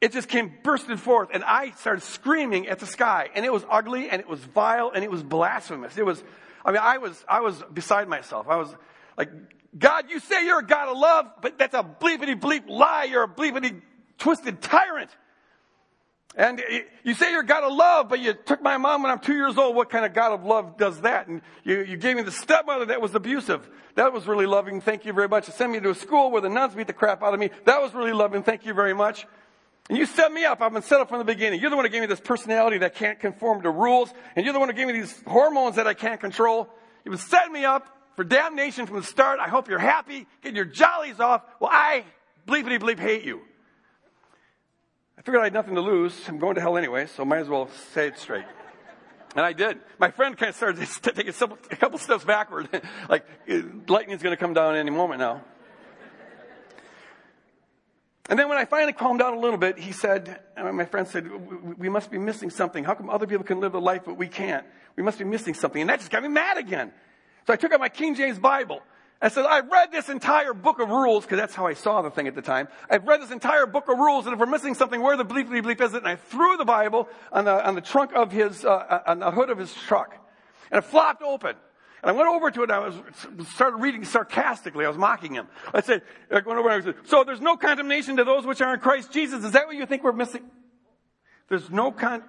It 0.00 0.12
just 0.12 0.28
came 0.28 0.52
bursting 0.62 0.96
forth, 0.96 1.30
and 1.32 1.42
I 1.42 1.72
started 1.72 2.02
screaming 2.02 2.68
at 2.68 2.78
the 2.78 2.86
sky, 2.86 3.30
and 3.34 3.44
it 3.44 3.52
was 3.52 3.64
ugly, 3.68 4.08
and 4.10 4.20
it 4.20 4.28
was 4.28 4.40
vile, 4.40 4.92
and 4.94 5.02
it 5.02 5.10
was 5.10 5.24
blasphemous. 5.24 5.98
It 5.98 6.06
was, 6.06 6.22
I 6.64 6.70
mean, 6.70 6.80
I 6.80 6.98
was, 6.98 7.24
I 7.28 7.40
was 7.40 7.62
beside 7.72 8.08
myself. 8.08 8.46
I 8.48 8.56
was 8.56 8.72
like, 9.16 9.30
God, 9.76 10.08
you 10.08 10.20
say 10.20 10.46
you're 10.46 10.60
a 10.60 10.66
God 10.66 10.88
of 10.88 10.98
love, 10.98 11.26
but 11.42 11.58
that's 11.58 11.74
a 11.74 11.82
bleepity 11.82 12.40
bleep 12.40 12.68
lie. 12.68 13.04
You're 13.04 13.24
a 13.24 13.28
bleepity 13.28 13.82
twisted 14.18 14.62
tyrant. 14.62 15.10
And 16.34 16.62
you 17.02 17.14
say 17.14 17.32
you're 17.32 17.42
God 17.42 17.64
of 17.64 17.72
love, 17.72 18.08
but 18.08 18.20
you 18.20 18.32
took 18.32 18.62
my 18.62 18.76
mom 18.76 19.02
when 19.02 19.10
I'm 19.10 19.18
two 19.18 19.34
years 19.34 19.56
old. 19.56 19.74
What 19.74 19.90
kind 19.90 20.04
of 20.04 20.14
God 20.14 20.32
of 20.32 20.44
love 20.44 20.76
does 20.76 21.00
that? 21.00 21.26
And 21.26 21.42
you, 21.64 21.82
you 21.82 21.96
gave 21.96 22.16
me 22.16 22.22
the 22.22 22.30
stepmother 22.30 22.86
that 22.86 23.00
was 23.00 23.14
abusive. 23.14 23.68
That 23.96 24.12
was 24.12 24.26
really 24.28 24.46
loving. 24.46 24.80
Thank 24.80 25.04
you 25.04 25.12
very 25.12 25.28
much. 25.28 25.48
You 25.48 25.54
sent 25.54 25.72
me 25.72 25.80
to 25.80 25.90
a 25.90 25.94
school 25.94 26.30
where 26.30 26.40
the 26.40 26.48
nuns 26.48 26.74
beat 26.74 26.86
the 26.86 26.92
crap 26.92 27.22
out 27.22 27.34
of 27.34 27.40
me. 27.40 27.50
That 27.64 27.82
was 27.82 27.92
really 27.92 28.12
loving. 28.12 28.44
Thank 28.44 28.66
you 28.66 28.74
very 28.74 28.94
much. 28.94 29.26
And 29.88 29.98
you 29.98 30.06
set 30.06 30.30
me 30.30 30.44
up. 30.44 30.60
I've 30.60 30.72
been 30.72 30.82
set 30.82 31.00
up 31.00 31.08
from 31.08 31.18
the 31.18 31.24
beginning. 31.24 31.60
You're 31.60 31.70
the 31.70 31.76
one 31.76 31.86
who 31.86 31.90
gave 31.90 32.02
me 32.02 32.06
this 32.06 32.20
personality 32.20 32.78
that 32.78 32.94
can't 32.94 33.18
conform 33.18 33.62
to 33.62 33.70
rules. 33.70 34.12
And 34.36 34.44
you're 34.44 34.52
the 34.52 34.60
one 34.60 34.68
who 34.68 34.74
gave 34.74 34.86
me 34.86 34.92
these 34.92 35.20
hormones 35.26 35.76
that 35.76 35.86
I 35.86 35.94
can't 35.94 36.20
control. 36.20 36.68
You've 37.04 37.12
been 37.12 37.26
setting 37.26 37.52
me 37.52 37.64
up 37.64 37.88
for 38.14 38.22
damnation 38.22 38.86
from 38.86 38.96
the 38.96 39.02
start. 39.02 39.40
I 39.40 39.48
hope 39.48 39.68
you're 39.68 39.78
happy, 39.78 40.26
getting 40.42 40.56
your 40.56 40.66
jollies 40.66 41.20
off. 41.20 41.42
Well, 41.58 41.70
I 41.72 42.04
bleepity 42.46 42.78
bleep 42.78 42.98
hate 42.98 43.24
you. 43.24 43.40
I 45.18 45.22
figured 45.22 45.40
I 45.40 45.44
had 45.46 45.52
nothing 45.52 45.74
to 45.74 45.80
lose. 45.80 46.14
I'm 46.28 46.38
going 46.38 46.54
to 46.54 46.60
hell 46.60 46.78
anyway, 46.78 47.06
so 47.06 47.24
might 47.24 47.40
as 47.40 47.48
well 47.48 47.68
say 47.92 48.06
it 48.06 48.18
straight. 48.18 48.44
And 49.34 49.44
I 49.44 49.52
did. 49.52 49.78
My 49.98 50.12
friend 50.12 50.36
kind 50.36 50.50
of 50.50 50.54
started 50.54 50.88
taking 51.02 51.28
a 51.28 51.76
couple 51.76 51.98
steps 51.98 52.24
backward, 52.24 52.68
like 53.08 53.26
lightning's 53.88 54.22
going 54.22 54.32
to 54.32 54.40
come 54.40 54.54
down 54.54 54.76
any 54.76 54.90
moment 54.90 55.18
now. 55.18 55.42
And 58.30 58.38
then 58.38 58.48
when 58.48 58.58
I 58.58 58.66
finally 58.66 58.92
calmed 58.92 59.18
down 59.20 59.34
a 59.34 59.40
little 59.40 59.58
bit, 59.58 59.78
he 59.78 59.90
said, 59.90 60.38
my 60.56 60.84
friend 60.84 61.08
said, 61.08 61.28
we 61.78 61.88
must 61.88 62.10
be 62.10 62.18
missing 62.18 62.50
something. 62.50 62.84
How 62.84 62.94
come 62.94 63.08
other 63.08 63.26
people 63.26 63.44
can 63.44 63.58
live 63.58 63.72
the 63.72 63.80
life 63.80 64.02
but 64.04 64.18
we 64.18 64.28
can't? 64.28 64.66
We 64.96 65.02
must 65.02 65.18
be 65.18 65.24
missing 65.24 65.54
something. 65.54 65.80
And 65.80 65.90
that 65.90 65.98
just 65.98 66.10
got 66.10 66.22
me 66.22 66.28
mad 66.28 66.58
again. 66.58 66.92
So 67.46 67.54
I 67.54 67.56
took 67.56 67.72
out 67.72 67.80
my 67.80 67.88
King 67.88 68.14
James 68.14 68.38
Bible 68.38 68.82
I 69.20 69.28
said, 69.28 69.46
I've 69.46 69.68
read 69.68 69.90
this 69.90 70.08
entire 70.08 70.54
book 70.54 70.78
of 70.78 70.90
rules, 70.90 71.24
because 71.24 71.38
that's 71.38 71.54
how 71.54 71.66
I 71.66 71.74
saw 71.74 72.02
the 72.02 72.10
thing 72.10 72.28
at 72.28 72.36
the 72.36 72.42
time. 72.42 72.68
I've 72.88 73.04
read 73.04 73.20
this 73.20 73.32
entire 73.32 73.66
book 73.66 73.88
of 73.88 73.98
rules, 73.98 74.26
and 74.26 74.34
if 74.34 74.38
we're 74.38 74.46
missing 74.46 74.74
something, 74.74 75.00
where 75.02 75.16
the 75.16 75.24
bleep, 75.24 75.48
bleep, 75.48 75.64
bleep 75.64 75.80
is 75.80 75.94
it? 75.94 75.98
And 75.98 76.08
I 76.08 76.16
threw 76.16 76.56
the 76.56 76.64
Bible 76.64 77.08
on 77.32 77.44
the, 77.44 77.66
on 77.66 77.74
the 77.74 77.80
trunk 77.80 78.12
of 78.14 78.30
his, 78.30 78.64
uh, 78.64 79.02
on 79.06 79.18
the 79.18 79.32
hood 79.32 79.50
of 79.50 79.58
his 79.58 79.74
truck. 79.74 80.14
And 80.70 80.78
it 80.78 80.82
flopped 80.82 81.22
open. 81.22 81.56
And 82.02 82.10
I 82.10 82.12
went 82.12 82.28
over 82.28 82.48
to 82.52 82.60
it 82.60 82.70
and 82.70 82.72
I 82.72 82.78
was, 82.78 82.94
started 83.48 83.78
reading 83.78 84.04
sarcastically. 84.04 84.84
I 84.84 84.88
was 84.88 84.96
mocking 84.96 85.34
him. 85.34 85.48
I 85.74 85.80
said, 85.80 86.02
I 86.30 86.34
went 86.34 86.46
over 86.46 86.68
and 86.68 86.82
I 86.82 86.84
said, 86.84 86.94
so 87.06 87.24
there's 87.24 87.40
no 87.40 87.56
condemnation 87.56 88.18
to 88.18 88.24
those 88.24 88.46
which 88.46 88.60
are 88.60 88.72
in 88.72 88.78
Christ 88.78 89.10
Jesus. 89.10 89.44
Is 89.44 89.52
that 89.52 89.66
what 89.66 89.74
you 89.74 89.84
think 89.84 90.04
we're 90.04 90.12
missing? 90.12 90.44
There's 91.48 91.68
no 91.70 91.90
con, 91.90 92.22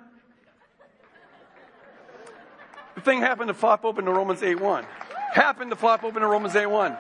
the 2.96 3.02
thing 3.02 3.20
happened 3.20 3.50
to 3.50 3.54
flop 3.54 3.86
open 3.86 4.06
to 4.06 4.12
Romans 4.12 4.42
8 4.42 4.60
1 4.60 4.86
happened 5.32 5.72
to 5.72 5.76
flop 5.76 6.04
open 6.04 6.24
in 6.24 6.30
Romans 6.30 6.56
8 6.56 6.66
1. 6.66 6.98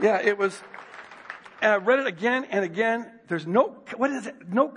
Yeah, 0.00 0.20
it 0.22 0.36
was, 0.36 0.60
and 1.60 1.72
I 1.72 1.76
read 1.76 2.00
it 2.00 2.06
again 2.06 2.46
and 2.50 2.64
again. 2.64 3.10
There's 3.28 3.46
no, 3.46 3.82
what 3.96 4.10
is 4.10 4.26
it? 4.26 4.48
No, 4.48 4.72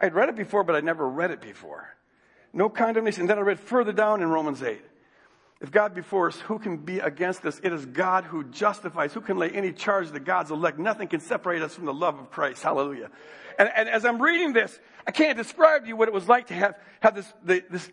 I'd 0.00 0.14
read 0.14 0.28
it 0.28 0.36
before, 0.36 0.64
but 0.64 0.74
I'd 0.74 0.84
never 0.84 1.08
read 1.08 1.30
it 1.30 1.40
before. 1.40 1.88
No 2.52 2.68
condemnation. 2.68 3.22
And 3.22 3.30
then 3.30 3.38
I 3.38 3.42
read 3.42 3.60
further 3.60 3.92
down 3.92 4.22
in 4.22 4.28
Romans 4.28 4.62
8. 4.62 4.80
If 5.60 5.72
God 5.72 5.94
be 5.94 6.02
for 6.02 6.28
us, 6.28 6.38
who 6.40 6.58
can 6.58 6.76
be 6.78 7.00
against 7.00 7.44
us? 7.44 7.60
It 7.62 7.72
is 7.72 7.84
God 7.84 8.24
who 8.24 8.44
justifies. 8.44 9.12
Who 9.12 9.20
can 9.20 9.38
lay 9.38 9.50
any 9.50 9.72
charge 9.72 10.10
to 10.12 10.20
God's 10.20 10.52
elect? 10.52 10.78
Nothing 10.78 11.08
can 11.08 11.20
separate 11.20 11.62
us 11.62 11.74
from 11.74 11.84
the 11.84 11.92
love 11.92 12.18
of 12.18 12.30
Christ. 12.30 12.62
Hallelujah. 12.62 13.10
And, 13.58 13.68
and 13.74 13.88
as 13.88 14.04
I'm 14.04 14.22
reading 14.22 14.52
this, 14.52 14.78
I 15.04 15.10
can't 15.10 15.36
describe 15.36 15.82
to 15.82 15.88
you 15.88 15.96
what 15.96 16.06
it 16.06 16.14
was 16.14 16.28
like 16.28 16.46
to 16.48 16.54
have, 16.54 16.76
have 17.00 17.16
this, 17.16 17.32
the, 17.42 17.64
this 17.68 17.90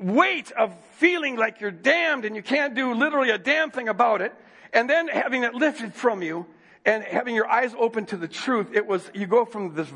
weight 0.00 0.50
of 0.52 0.74
feeling 0.92 1.36
like 1.36 1.60
you're 1.60 1.70
damned 1.70 2.24
and 2.24 2.34
you 2.34 2.42
can't 2.42 2.74
do 2.74 2.94
literally 2.94 3.30
a 3.30 3.38
damn 3.38 3.70
thing 3.70 3.88
about 3.88 4.22
it. 4.22 4.34
And 4.72 4.88
then 4.88 5.08
having 5.08 5.44
it 5.44 5.54
lifted 5.54 5.94
from 5.94 6.22
you 6.22 6.46
and 6.84 7.04
having 7.04 7.34
your 7.34 7.48
eyes 7.48 7.74
open 7.78 8.06
to 8.06 8.16
the 8.16 8.28
truth. 8.28 8.68
It 8.72 8.86
was, 8.86 9.08
you 9.14 9.26
go 9.26 9.44
from 9.44 9.74
this 9.74 9.88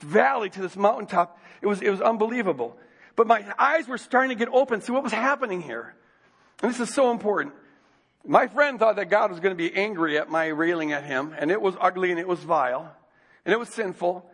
valley 0.00 0.50
to 0.50 0.60
this 0.60 0.76
mountaintop. 0.76 1.38
It 1.60 1.66
was, 1.66 1.82
it 1.82 1.90
was 1.90 2.00
unbelievable. 2.00 2.76
But 3.16 3.26
my 3.26 3.44
eyes 3.58 3.88
were 3.88 3.98
starting 3.98 4.30
to 4.30 4.34
get 4.34 4.52
open. 4.52 4.80
See 4.80 4.92
what 4.92 5.02
was 5.02 5.12
happening 5.12 5.60
here. 5.60 5.94
And 6.62 6.70
this 6.70 6.80
is 6.80 6.94
so 6.94 7.10
important. 7.10 7.54
My 8.26 8.46
friend 8.46 8.78
thought 8.78 8.96
that 8.96 9.06
God 9.06 9.30
was 9.30 9.40
going 9.40 9.56
to 9.56 9.56
be 9.56 9.74
angry 9.74 10.18
at 10.18 10.30
my 10.30 10.46
railing 10.46 10.92
at 10.92 11.04
him, 11.04 11.34
and 11.38 11.50
it 11.50 11.60
was 11.60 11.74
ugly 11.80 12.10
and 12.10 12.20
it 12.20 12.28
was 12.28 12.40
vile, 12.40 12.94
and 13.44 13.52
it 13.52 13.58
was 13.58 13.70
sinful. 13.70 14.24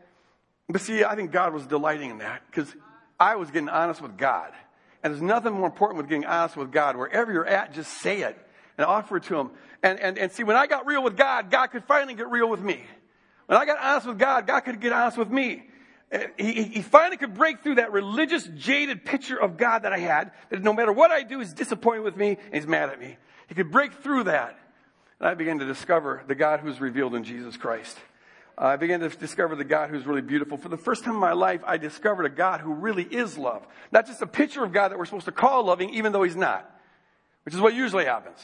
But 0.68 0.80
see, 0.80 1.04
I 1.04 1.14
think 1.14 1.30
God 1.30 1.54
was 1.54 1.66
delighting 1.66 2.10
in 2.10 2.18
that 2.18 2.42
because 2.50 2.74
I 3.18 3.36
was 3.36 3.50
getting 3.50 3.68
honest 3.68 4.02
with 4.02 4.16
God. 4.16 4.52
And 5.06 5.14
there's 5.14 5.22
nothing 5.22 5.52
more 5.52 5.66
important 5.66 5.98
with 5.98 6.08
getting 6.08 6.24
honest 6.24 6.56
with 6.56 6.72
God. 6.72 6.96
Wherever 6.96 7.32
you're 7.32 7.46
at, 7.46 7.72
just 7.72 7.92
say 8.02 8.22
it 8.22 8.36
and 8.76 8.84
offer 8.84 9.18
it 9.18 9.22
to 9.24 9.38
Him. 9.38 9.50
And, 9.80 10.00
and, 10.00 10.18
and 10.18 10.32
see, 10.32 10.42
when 10.42 10.56
I 10.56 10.66
got 10.66 10.84
real 10.84 11.00
with 11.00 11.16
God, 11.16 11.48
God 11.48 11.68
could 11.68 11.84
finally 11.84 12.14
get 12.14 12.28
real 12.28 12.48
with 12.48 12.60
me. 12.60 12.80
When 13.46 13.56
I 13.56 13.64
got 13.66 13.78
honest 13.78 14.08
with 14.08 14.18
God, 14.18 14.48
God 14.48 14.62
could 14.62 14.80
get 14.80 14.92
honest 14.92 15.16
with 15.16 15.30
me. 15.30 15.62
Uh, 16.12 16.18
he, 16.36 16.64
he 16.64 16.82
finally 16.82 17.18
could 17.18 17.34
break 17.34 17.60
through 17.60 17.76
that 17.76 17.92
religious, 17.92 18.50
jaded 18.56 19.04
picture 19.04 19.40
of 19.40 19.56
God 19.56 19.84
that 19.84 19.92
I 19.92 19.98
had, 19.98 20.32
that 20.50 20.64
no 20.64 20.72
matter 20.72 20.90
what 20.90 21.12
I 21.12 21.22
do, 21.22 21.38
he's 21.38 21.52
disappointed 21.52 22.00
with 22.00 22.16
me 22.16 22.30
and 22.30 22.54
he's 22.54 22.66
mad 22.66 22.88
at 22.88 22.98
me. 22.98 23.16
He 23.46 23.54
could 23.54 23.70
break 23.70 23.92
through 23.92 24.24
that. 24.24 24.58
And 25.20 25.28
I 25.28 25.34
began 25.34 25.60
to 25.60 25.66
discover 25.66 26.24
the 26.26 26.34
God 26.34 26.58
who's 26.58 26.80
revealed 26.80 27.14
in 27.14 27.22
Jesus 27.22 27.56
Christ. 27.56 27.96
I 28.58 28.76
began 28.76 29.00
to 29.00 29.08
discover 29.10 29.54
the 29.54 29.64
God 29.64 29.90
who's 29.90 30.06
really 30.06 30.22
beautiful. 30.22 30.56
For 30.56 30.68
the 30.68 30.78
first 30.78 31.04
time 31.04 31.14
in 31.14 31.20
my 31.20 31.32
life, 31.32 31.60
I 31.66 31.76
discovered 31.76 32.24
a 32.24 32.30
God 32.30 32.60
who 32.60 32.72
really 32.72 33.04
is 33.04 33.36
love. 33.36 33.66
Not 33.92 34.06
just 34.06 34.22
a 34.22 34.26
picture 34.26 34.64
of 34.64 34.72
God 34.72 34.88
that 34.88 34.98
we're 34.98 35.04
supposed 35.04 35.26
to 35.26 35.32
call 35.32 35.64
loving, 35.64 35.90
even 35.90 36.12
though 36.12 36.22
he's 36.22 36.36
not, 36.36 36.70
which 37.44 37.54
is 37.54 37.60
what 37.60 37.74
usually 37.74 38.06
happens. 38.06 38.38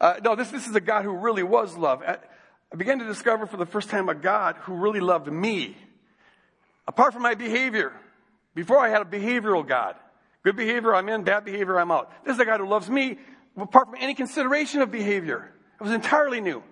Uh, 0.00 0.14
no, 0.22 0.36
this, 0.36 0.50
this 0.50 0.68
is 0.68 0.74
a 0.74 0.80
God 0.80 1.04
who 1.04 1.16
really 1.16 1.42
was 1.42 1.76
love. 1.76 2.02
I 2.02 2.76
began 2.76 3.00
to 3.00 3.04
discover 3.04 3.46
for 3.46 3.56
the 3.56 3.66
first 3.66 3.90
time 3.90 4.08
a 4.08 4.14
God 4.14 4.56
who 4.62 4.74
really 4.74 5.00
loved 5.00 5.30
me 5.32 5.76
Apart 6.86 7.14
from 7.14 7.22
my 7.22 7.34
behavior, 7.34 7.92
before 8.54 8.78
I 8.78 8.90
had 8.90 9.02
a 9.02 9.04
behavioral 9.04 9.66
God. 9.66 9.96
Good 10.42 10.56
behavior, 10.56 10.94
I'm 10.94 11.08
in. 11.08 11.24
Bad 11.24 11.44
behavior, 11.44 11.78
I'm 11.78 11.90
out. 11.90 12.12
This 12.24 12.34
is 12.34 12.40
a 12.40 12.44
God 12.44 12.60
who 12.60 12.68
loves 12.68 12.90
me 12.90 13.18
apart 13.56 13.88
from 13.88 13.96
any 13.98 14.14
consideration 14.14 14.82
of 14.82 14.90
behavior. 14.90 15.50
It 15.80 15.82
was 15.82 15.92
entirely 15.92 16.40
new. 16.40 16.62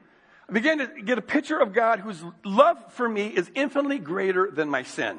I 0.53 0.55
began 0.55 0.79
to 0.81 0.87
get 1.03 1.17
a 1.17 1.23
picture 1.23 1.59
of 1.59 1.73
God 1.73 2.01
whose 2.01 2.23
love 2.45 2.77
for 2.93 3.09
me 3.09 3.29
is 3.29 3.51
infinitely 3.55 3.99
greater 3.99 4.51
than 4.51 4.69
my 4.69 4.83
sin. 4.83 5.19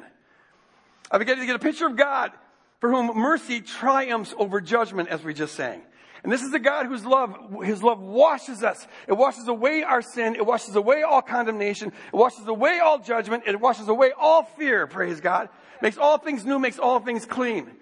I 1.10 1.18
began 1.18 1.38
to 1.38 1.44
get 1.44 1.56
a 1.56 1.58
picture 1.58 1.88
of 1.88 1.96
God 1.96 2.30
for 2.78 2.88
whom 2.88 3.18
mercy 3.18 3.60
triumphs 3.60 4.32
over 4.38 4.60
judgment, 4.60 5.08
as 5.08 5.24
we 5.24 5.34
just 5.34 5.56
sang. 5.56 5.82
And 6.22 6.30
this 6.30 6.42
is 6.42 6.54
a 6.54 6.60
God 6.60 6.86
whose 6.86 7.04
love, 7.04 7.36
his 7.64 7.82
love 7.82 7.98
washes 7.98 8.62
us. 8.62 8.86
It 9.08 9.14
washes 9.14 9.48
away 9.48 9.82
our 9.82 10.02
sin. 10.02 10.36
It 10.36 10.46
washes 10.46 10.76
away 10.76 11.02
all 11.02 11.20
condemnation. 11.20 11.88
It 11.88 12.16
washes 12.16 12.46
away 12.46 12.78
all 12.78 13.00
judgment. 13.00 13.42
It 13.44 13.60
washes 13.60 13.88
away 13.88 14.12
all 14.16 14.44
fear, 14.44 14.86
praise 14.86 15.20
God. 15.20 15.48
Makes 15.82 15.98
all 15.98 16.18
things 16.18 16.44
new, 16.44 16.60
makes 16.60 16.78
all 16.78 17.00
things 17.00 17.26
clean. 17.26 17.72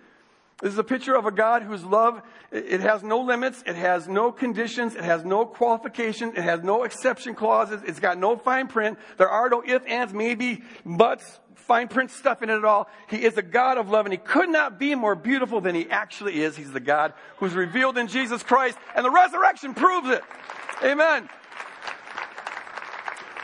This 0.63 0.73
is 0.73 0.79
a 0.79 0.85
picture 0.85 1.17
of 1.17 1.27
a 1.27 1.33
God 1.33 1.65
whose 1.65 1.85
love, 1.85 2.23
it 2.53 2.81
has 2.81 3.03
no 3.03 3.21
limits, 3.21 3.65
it 3.67 3.75
has 3.75 4.07
no 4.07 4.31
conditions, 4.31 4.95
it 4.95 5.03
has 5.03 5.25
no 5.25 5.45
qualifications, 5.45 6.35
it 6.37 6.43
has 6.43 6.63
no 6.63 6.85
exception 6.85 7.35
clauses, 7.35 7.83
it's 7.85 7.99
got 7.99 8.17
no 8.17 8.37
fine 8.37 8.69
print. 8.69 8.97
There 9.19 9.29
are 9.29 9.49
no 9.49 9.65
if, 9.67 9.85
ands, 9.89 10.15
maybe, 10.15 10.63
buts, 10.87 11.41
fine 11.57 11.89
print 11.89 12.13
stuff 12.13 12.43
in 12.43 12.49
it 12.51 12.55
at 12.55 12.65
all. 12.65 12.89
He 13.09 13.25
is 13.25 13.37
a 13.37 13.43
God 13.43 13.77
of 13.77 13.91
love 13.91 14.07
and 14.07 14.13
he 14.13 14.19
could 14.19 14.49
not 14.49 14.79
be 14.79 14.95
more 14.95 15.17
beautiful 15.17 15.61
than 15.61 15.75
he 15.75 15.91
actually 15.91 16.41
is. 16.41 16.57
He's 16.57 16.71
the 16.71 16.81
God 16.81 17.13
who's 17.39 17.55
revealed 17.55 17.99
in 17.99 18.07
Jesus 18.07 18.45
Christ 18.45 18.79
and 18.95 19.05
the 19.05 19.11
resurrection 19.11 19.75
proves 19.75 20.11
it. 20.11 20.23
Amen. 20.85 21.29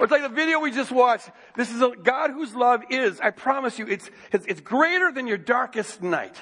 It's 0.01 0.13
like 0.13 0.23
the 0.23 0.29
video 0.29 0.61
we 0.61 0.71
just 0.71 0.93
watched. 0.93 1.29
This 1.57 1.73
is 1.73 1.83
a 1.83 1.91
God 2.01 2.31
whose 2.31 2.55
love 2.55 2.85
is, 2.91 3.19
I 3.19 3.31
promise 3.31 3.77
you, 3.77 3.89
it's, 3.89 4.09
it's, 4.31 4.47
it's 4.47 4.61
greater 4.61 5.11
than 5.11 5.27
your 5.27 5.39
darkest 5.39 6.01
night. 6.01 6.37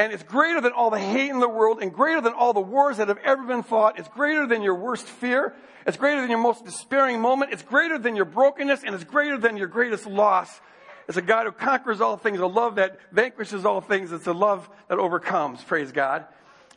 And 0.00 0.14
it's 0.14 0.22
greater 0.22 0.62
than 0.62 0.72
all 0.72 0.88
the 0.88 0.98
hate 0.98 1.28
in 1.28 1.40
the 1.40 1.48
world 1.48 1.82
and 1.82 1.92
greater 1.92 2.22
than 2.22 2.32
all 2.32 2.54
the 2.54 2.60
wars 2.60 2.96
that 2.96 3.08
have 3.08 3.18
ever 3.18 3.42
been 3.42 3.62
fought. 3.62 3.98
It's 3.98 4.08
greater 4.08 4.46
than 4.46 4.62
your 4.62 4.74
worst 4.74 5.06
fear. 5.06 5.54
It's 5.86 5.98
greater 5.98 6.22
than 6.22 6.30
your 6.30 6.38
most 6.38 6.64
despairing 6.64 7.20
moment. 7.20 7.52
It's 7.52 7.62
greater 7.62 7.98
than 7.98 8.16
your 8.16 8.24
brokenness 8.24 8.82
and 8.82 8.94
it's 8.94 9.04
greater 9.04 9.36
than 9.36 9.58
your 9.58 9.66
greatest 9.66 10.06
loss. 10.06 10.58
It's 11.06 11.18
a 11.18 11.22
God 11.22 11.44
who 11.44 11.52
conquers 11.52 12.00
all 12.00 12.16
things, 12.16 12.40
a 12.40 12.46
love 12.46 12.76
that 12.76 12.98
vanquishes 13.12 13.66
all 13.66 13.82
things. 13.82 14.10
It's 14.10 14.26
a 14.26 14.32
love 14.32 14.70
that 14.88 14.98
overcomes. 14.98 15.62
Praise 15.62 15.92
God. 15.92 16.24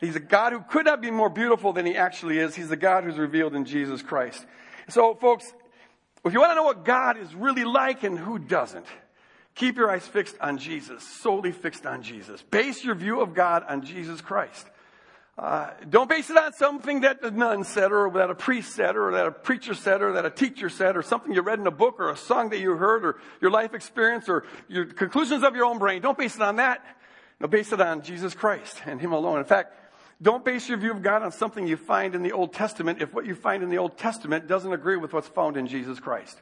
He's 0.02 0.16
a 0.16 0.20
God 0.20 0.52
who 0.52 0.60
could 0.60 0.84
not 0.84 1.00
be 1.00 1.10
more 1.10 1.30
beautiful 1.30 1.72
than 1.72 1.86
he 1.86 1.96
actually 1.96 2.38
is. 2.38 2.54
He's 2.54 2.68
the 2.68 2.76
God 2.76 3.04
who's 3.04 3.16
revealed 3.16 3.54
in 3.54 3.64
Jesus 3.64 4.02
Christ. 4.02 4.44
So, 4.90 5.14
folks, 5.14 5.50
if 6.26 6.34
you 6.34 6.40
want 6.40 6.50
to 6.50 6.56
know 6.56 6.64
what 6.64 6.84
God 6.84 7.16
is 7.16 7.34
really 7.34 7.64
like 7.64 8.02
and 8.02 8.18
who 8.18 8.38
doesn't, 8.38 8.84
keep 9.54 9.76
your 9.76 9.90
eyes 9.90 10.06
fixed 10.06 10.36
on 10.40 10.58
Jesus, 10.58 11.02
solely 11.02 11.52
fixed 11.52 11.86
on 11.86 12.02
Jesus. 12.02 12.42
Base 12.42 12.84
your 12.84 12.94
view 12.94 13.20
of 13.20 13.34
God 13.34 13.64
on 13.68 13.84
Jesus 13.84 14.20
Christ. 14.20 14.66
Uh, 15.36 15.70
don't 15.90 16.08
base 16.08 16.30
it 16.30 16.36
on 16.36 16.52
something 16.52 17.00
that 17.00 17.20
a 17.24 17.30
nun 17.30 17.64
said, 17.64 17.90
or 17.90 18.08
that 18.12 18.30
a 18.30 18.34
priest 18.36 18.74
said, 18.74 18.96
or 18.96 19.10
that 19.12 19.26
a 19.26 19.32
preacher 19.32 19.74
said, 19.74 20.00
or 20.00 20.12
that 20.12 20.24
a 20.24 20.30
teacher 20.30 20.68
said, 20.68 20.96
or 20.96 21.02
something 21.02 21.32
you 21.32 21.42
read 21.42 21.58
in 21.58 21.66
a 21.66 21.72
book, 21.72 21.96
or 21.98 22.10
a 22.10 22.16
song 22.16 22.50
that 22.50 22.60
you 22.60 22.76
heard, 22.76 23.04
or 23.04 23.16
your 23.40 23.50
life 23.50 23.74
experience, 23.74 24.28
or 24.28 24.44
your 24.68 24.84
conclusions 24.84 25.42
of 25.42 25.56
your 25.56 25.64
own 25.64 25.78
brain. 25.78 26.00
Don't 26.00 26.16
base 26.16 26.36
it 26.36 26.42
on 26.42 26.56
that. 26.56 26.84
No, 27.40 27.48
base 27.48 27.72
it 27.72 27.80
on 27.80 28.02
Jesus 28.02 28.32
Christ 28.32 28.80
and 28.86 29.00
Him 29.00 29.12
alone. 29.12 29.38
In 29.38 29.44
fact, 29.44 29.74
don't 30.22 30.44
base 30.44 30.68
your 30.68 30.78
view 30.78 30.92
of 30.92 31.02
God 31.02 31.22
on 31.22 31.32
something 31.32 31.66
you 31.66 31.76
find 31.76 32.14
in 32.14 32.22
the 32.22 32.32
Old 32.32 32.52
Testament 32.52 33.02
if 33.02 33.12
what 33.12 33.26
you 33.26 33.34
find 33.34 33.64
in 33.64 33.70
the 33.70 33.78
Old 33.78 33.98
Testament 33.98 34.46
doesn't 34.46 34.72
agree 34.72 34.96
with 34.96 35.12
what's 35.12 35.26
found 35.26 35.56
in 35.56 35.66
Jesus 35.66 35.98
Christ. 35.98 36.40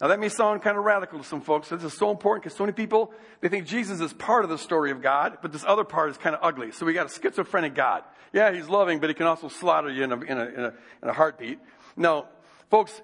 Now 0.00 0.08
that 0.08 0.20
may 0.20 0.28
sound 0.28 0.62
kind 0.62 0.76
of 0.76 0.84
radical 0.84 1.18
to 1.18 1.24
some 1.24 1.40
folks. 1.40 1.70
This 1.70 1.82
is 1.82 1.94
so 1.94 2.10
important 2.10 2.44
because 2.44 2.56
so 2.56 2.64
many 2.64 2.74
people, 2.74 3.12
they 3.40 3.48
think 3.48 3.66
Jesus 3.66 4.00
is 4.00 4.12
part 4.12 4.44
of 4.44 4.50
the 4.50 4.58
story 4.58 4.90
of 4.90 5.00
God, 5.00 5.38
but 5.40 5.52
this 5.52 5.64
other 5.66 5.84
part 5.84 6.10
is 6.10 6.18
kind 6.18 6.34
of 6.36 6.42
ugly. 6.42 6.70
So 6.70 6.84
we 6.84 6.92
got 6.92 7.06
a 7.06 7.08
schizophrenic 7.08 7.74
God. 7.74 8.04
Yeah, 8.32 8.52
he's 8.52 8.68
loving, 8.68 8.98
but 9.00 9.08
he 9.08 9.14
can 9.14 9.26
also 9.26 9.48
slaughter 9.48 9.90
you 9.90 10.04
in 10.04 10.12
a, 10.12 10.20
in 10.20 10.38
a, 10.38 10.44
in 10.46 10.60
a, 10.60 10.74
in 11.02 11.08
a 11.08 11.12
heartbeat. 11.12 11.58
No, 11.96 12.26
folks, 12.70 13.00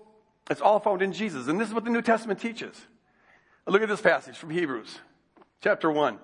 it's 0.51 0.61
all 0.61 0.81
found 0.81 1.01
in 1.01 1.13
Jesus. 1.13 1.49
And 1.49 1.59
this 1.59 1.69
is 1.69 1.75
what 1.75 1.85
the 1.85 1.91
New 1.91 2.03
Testament 2.03 2.41
teaches. 2.41 2.79
Look 3.67 3.81
at 3.81 3.89
this 3.89 4.01
passage 4.01 4.37
from 4.37 4.51
Hebrews, 4.51 4.99
chapter 5.63 5.91
1. 5.91 6.19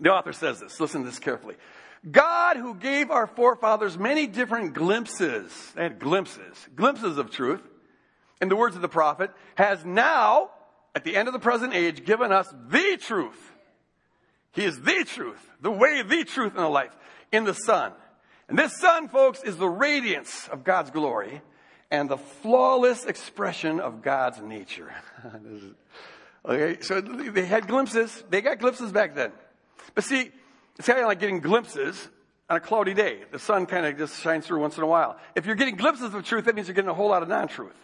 The 0.00 0.10
author 0.10 0.32
says 0.32 0.60
this. 0.60 0.78
Listen 0.78 1.02
to 1.02 1.08
this 1.08 1.18
carefully. 1.18 1.56
God 2.08 2.58
who 2.58 2.74
gave 2.74 3.10
our 3.10 3.26
forefathers 3.26 3.98
many 3.98 4.28
different 4.28 4.74
glimpses, 4.74 5.72
they 5.74 5.82
had 5.82 5.98
glimpses, 5.98 6.68
glimpses 6.76 7.18
of 7.18 7.30
truth 7.30 7.62
in 8.40 8.48
the 8.48 8.56
words 8.56 8.76
of 8.76 8.82
the 8.82 8.88
prophet, 8.88 9.30
has 9.54 9.84
now, 9.84 10.50
at 10.94 11.04
the 11.04 11.16
end 11.16 11.28
of 11.28 11.32
the 11.32 11.40
present 11.40 11.74
age, 11.74 12.04
given 12.04 12.32
us 12.32 12.52
the 12.68 12.98
truth. 13.00 13.52
He 14.52 14.64
is 14.64 14.80
the 14.80 15.04
truth, 15.04 15.50
the 15.60 15.70
way, 15.70 16.02
the 16.02 16.24
truth, 16.24 16.54
and 16.54 16.64
the 16.64 16.68
life 16.68 16.96
in 17.32 17.44
the 17.44 17.52
Son. 17.52 17.92
And 18.48 18.58
this 18.58 18.78
Son, 18.78 19.08
folks, 19.08 19.42
is 19.42 19.56
the 19.56 19.68
radiance 19.68 20.48
of 20.48 20.64
God's 20.64 20.90
glory 20.90 21.42
and 21.90 22.08
the 22.08 22.16
flawless 22.16 23.04
expression 23.04 23.80
of 23.80 24.02
God's 24.02 24.40
nature. 24.40 24.92
okay, 26.44 26.80
so 26.80 27.00
they 27.00 27.46
had 27.46 27.66
glimpses. 27.66 28.24
They 28.30 28.40
got 28.40 28.58
glimpses 28.58 28.92
back 28.92 29.14
then. 29.14 29.32
But 29.94 30.04
see, 30.04 30.30
it's 30.78 30.86
kind 30.86 31.00
of 31.00 31.06
like 31.06 31.20
getting 31.20 31.40
glimpses 31.40 32.08
on 32.48 32.56
a 32.56 32.60
cloudy 32.60 32.94
day. 32.94 33.20
The 33.30 33.38
sun 33.38 33.66
kind 33.66 33.86
of 33.86 33.96
just 33.98 34.20
shines 34.20 34.46
through 34.46 34.60
once 34.60 34.76
in 34.76 34.82
a 34.82 34.86
while. 34.86 35.18
If 35.34 35.46
you're 35.46 35.56
getting 35.56 35.76
glimpses 35.76 36.14
of 36.14 36.24
truth, 36.24 36.44
that 36.44 36.54
means 36.54 36.68
you're 36.68 36.74
getting 36.74 36.90
a 36.90 36.94
whole 36.94 37.08
lot 37.08 37.22
of 37.22 37.28
non-truth. 37.28 37.76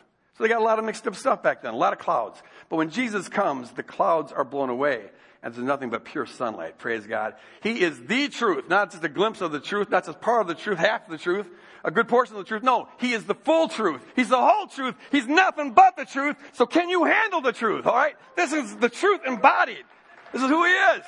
They 0.42 0.48
got 0.48 0.60
a 0.60 0.64
lot 0.64 0.78
of 0.78 0.84
mixed 0.84 1.06
up 1.06 1.14
stuff 1.14 1.42
back 1.42 1.62
then, 1.62 1.72
a 1.72 1.76
lot 1.76 1.92
of 1.92 1.98
clouds. 1.98 2.42
But 2.68 2.76
when 2.76 2.90
Jesus 2.90 3.28
comes, 3.28 3.70
the 3.70 3.82
clouds 3.82 4.32
are 4.32 4.44
blown 4.44 4.70
away 4.70 5.10
and 5.42 5.52
there's 5.52 5.66
nothing 5.66 5.90
but 5.90 6.04
pure 6.04 6.26
sunlight. 6.26 6.78
Praise 6.78 7.06
God. 7.06 7.34
He 7.62 7.82
is 7.82 8.00
the 8.06 8.28
truth, 8.28 8.68
not 8.68 8.92
just 8.92 9.02
a 9.02 9.08
glimpse 9.08 9.40
of 9.40 9.50
the 9.50 9.60
truth, 9.60 9.90
not 9.90 10.04
just 10.04 10.20
part 10.20 10.42
of 10.42 10.46
the 10.46 10.54
truth, 10.54 10.78
half 10.78 11.04
of 11.04 11.10
the 11.10 11.18
truth, 11.18 11.48
a 11.84 11.90
good 11.90 12.06
portion 12.06 12.36
of 12.36 12.44
the 12.44 12.48
truth. 12.48 12.62
No, 12.62 12.88
He 12.98 13.12
is 13.12 13.24
the 13.24 13.34
full 13.34 13.68
truth. 13.68 14.00
He's 14.14 14.28
the 14.28 14.40
whole 14.40 14.68
truth. 14.68 14.94
He's 15.10 15.26
nothing 15.26 15.72
but 15.72 15.96
the 15.96 16.04
truth. 16.04 16.36
So 16.52 16.64
can 16.64 16.88
you 16.88 17.04
handle 17.04 17.40
the 17.40 17.52
truth? 17.52 17.86
All 17.86 17.94
right? 17.94 18.14
This 18.36 18.52
is 18.52 18.76
the 18.76 18.88
truth 18.88 19.22
embodied. 19.26 19.84
This 20.32 20.42
is 20.42 20.48
who 20.48 20.64
He 20.64 20.70
is. 20.70 21.02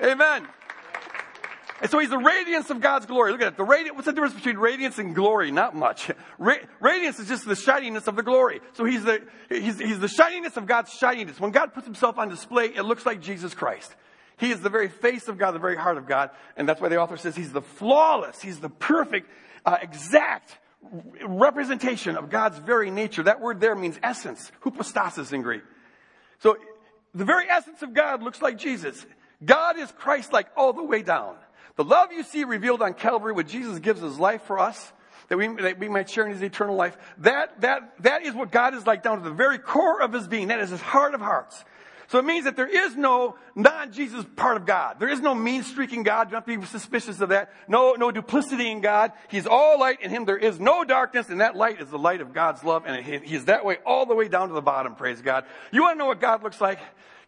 Amen. 0.00 0.46
And 1.82 1.90
so 1.90 1.98
he's 1.98 2.10
the 2.10 2.18
radiance 2.18 2.70
of 2.70 2.80
God's 2.80 3.06
glory. 3.06 3.32
Look 3.32 3.42
at 3.42 3.48
it. 3.48 3.56
The 3.56 3.64
radiance, 3.64 3.96
what's 3.96 4.06
the 4.06 4.12
difference 4.12 4.34
between 4.34 4.56
radiance 4.56 4.98
and 4.98 5.16
glory? 5.16 5.50
Not 5.50 5.74
much. 5.74 6.12
Ra- 6.38 6.54
radiance 6.78 7.18
is 7.18 7.26
just 7.26 7.44
the 7.44 7.56
shininess 7.56 8.06
of 8.06 8.14
the 8.14 8.22
glory. 8.22 8.60
So 8.74 8.84
he's 8.84 9.02
the, 9.02 9.20
he's, 9.48 9.80
he's 9.80 9.98
the 9.98 10.06
shininess 10.06 10.56
of 10.56 10.66
God's 10.66 10.92
shininess. 10.92 11.40
When 11.40 11.50
God 11.50 11.74
puts 11.74 11.84
himself 11.84 12.18
on 12.18 12.28
display, 12.28 12.66
it 12.66 12.82
looks 12.82 13.04
like 13.04 13.20
Jesus 13.20 13.52
Christ. 13.52 13.92
He 14.38 14.52
is 14.52 14.60
the 14.60 14.70
very 14.70 14.88
face 14.88 15.26
of 15.26 15.38
God, 15.38 15.52
the 15.52 15.58
very 15.58 15.74
heart 15.76 15.98
of 15.98 16.06
God. 16.06 16.30
And 16.56 16.68
that's 16.68 16.80
why 16.80 16.88
the 16.88 16.98
author 16.98 17.16
says 17.16 17.34
he's 17.34 17.52
the 17.52 17.62
flawless, 17.62 18.40
he's 18.40 18.60
the 18.60 18.70
perfect, 18.70 19.28
uh, 19.66 19.78
exact 19.82 20.56
representation 21.24 22.16
of 22.16 22.30
God's 22.30 22.58
very 22.58 22.92
nature. 22.92 23.24
That 23.24 23.40
word 23.40 23.60
there 23.60 23.74
means 23.74 23.98
essence, 24.04 24.52
hypostasis 24.60 25.32
in 25.32 25.42
Greek. 25.42 25.62
So 26.38 26.56
the 27.12 27.24
very 27.24 27.48
essence 27.48 27.82
of 27.82 27.92
God 27.92 28.22
looks 28.22 28.40
like 28.40 28.56
Jesus. 28.56 29.04
God 29.44 29.78
is 29.78 29.90
Christ 29.90 30.32
like 30.32 30.46
all 30.56 30.72
the 30.72 30.84
way 30.84 31.02
down. 31.02 31.34
The 31.76 31.84
love 31.84 32.12
you 32.12 32.22
see 32.22 32.44
revealed 32.44 32.82
on 32.82 32.94
Calvary 32.94 33.32
when 33.32 33.48
Jesus 33.48 33.78
gives 33.78 34.00
his 34.00 34.18
life 34.18 34.42
for 34.42 34.58
us, 34.58 34.92
that 35.28 35.38
we, 35.38 35.48
that 35.48 35.78
we 35.78 35.88
might 35.88 36.10
share 36.10 36.26
in 36.26 36.32
his 36.32 36.42
eternal 36.42 36.76
life, 36.76 36.96
that, 37.18 37.60
that, 37.62 37.94
that 38.00 38.26
is 38.26 38.34
what 38.34 38.50
God 38.50 38.74
is 38.74 38.86
like 38.86 39.02
down 39.02 39.18
to 39.18 39.24
the 39.24 39.34
very 39.34 39.58
core 39.58 40.02
of 40.02 40.12
his 40.12 40.28
being. 40.28 40.48
That 40.48 40.60
is 40.60 40.70
his 40.70 40.80
heart 40.80 41.14
of 41.14 41.20
hearts. 41.20 41.64
So 42.08 42.18
it 42.18 42.26
means 42.26 42.44
that 42.44 42.56
there 42.56 42.68
is 42.68 42.94
no 42.94 43.36
non-Jesus 43.54 44.26
part 44.36 44.58
of 44.58 44.66
God. 44.66 45.00
There 45.00 45.08
is 45.08 45.20
no 45.20 45.34
mean 45.34 45.62
streaking 45.62 46.02
God. 46.02 46.28
Do 46.28 46.34
not 46.34 46.46
be 46.46 46.62
suspicious 46.66 47.22
of 47.22 47.30
that. 47.30 47.54
No, 47.68 47.94
no 47.94 48.10
duplicity 48.10 48.70
in 48.70 48.82
God. 48.82 49.12
He's 49.28 49.46
all 49.46 49.80
light. 49.80 50.02
In 50.02 50.10
Him 50.10 50.26
there 50.26 50.36
is 50.36 50.60
no 50.60 50.84
darkness, 50.84 51.30
and 51.30 51.40
that 51.40 51.56
light 51.56 51.80
is 51.80 51.88
the 51.88 51.98
light 51.98 52.20
of 52.20 52.34
God's 52.34 52.62
love, 52.62 52.84
and 52.84 53.02
He's 53.02 53.46
that 53.46 53.64
way 53.64 53.78
all 53.86 54.04
the 54.04 54.14
way 54.14 54.28
down 54.28 54.48
to 54.48 54.54
the 54.54 54.60
bottom, 54.60 54.94
praise 54.94 55.22
God. 55.22 55.46
You 55.70 55.80
want 55.80 55.94
to 55.94 55.98
know 56.00 56.06
what 56.06 56.20
God 56.20 56.42
looks 56.42 56.60
like? 56.60 56.80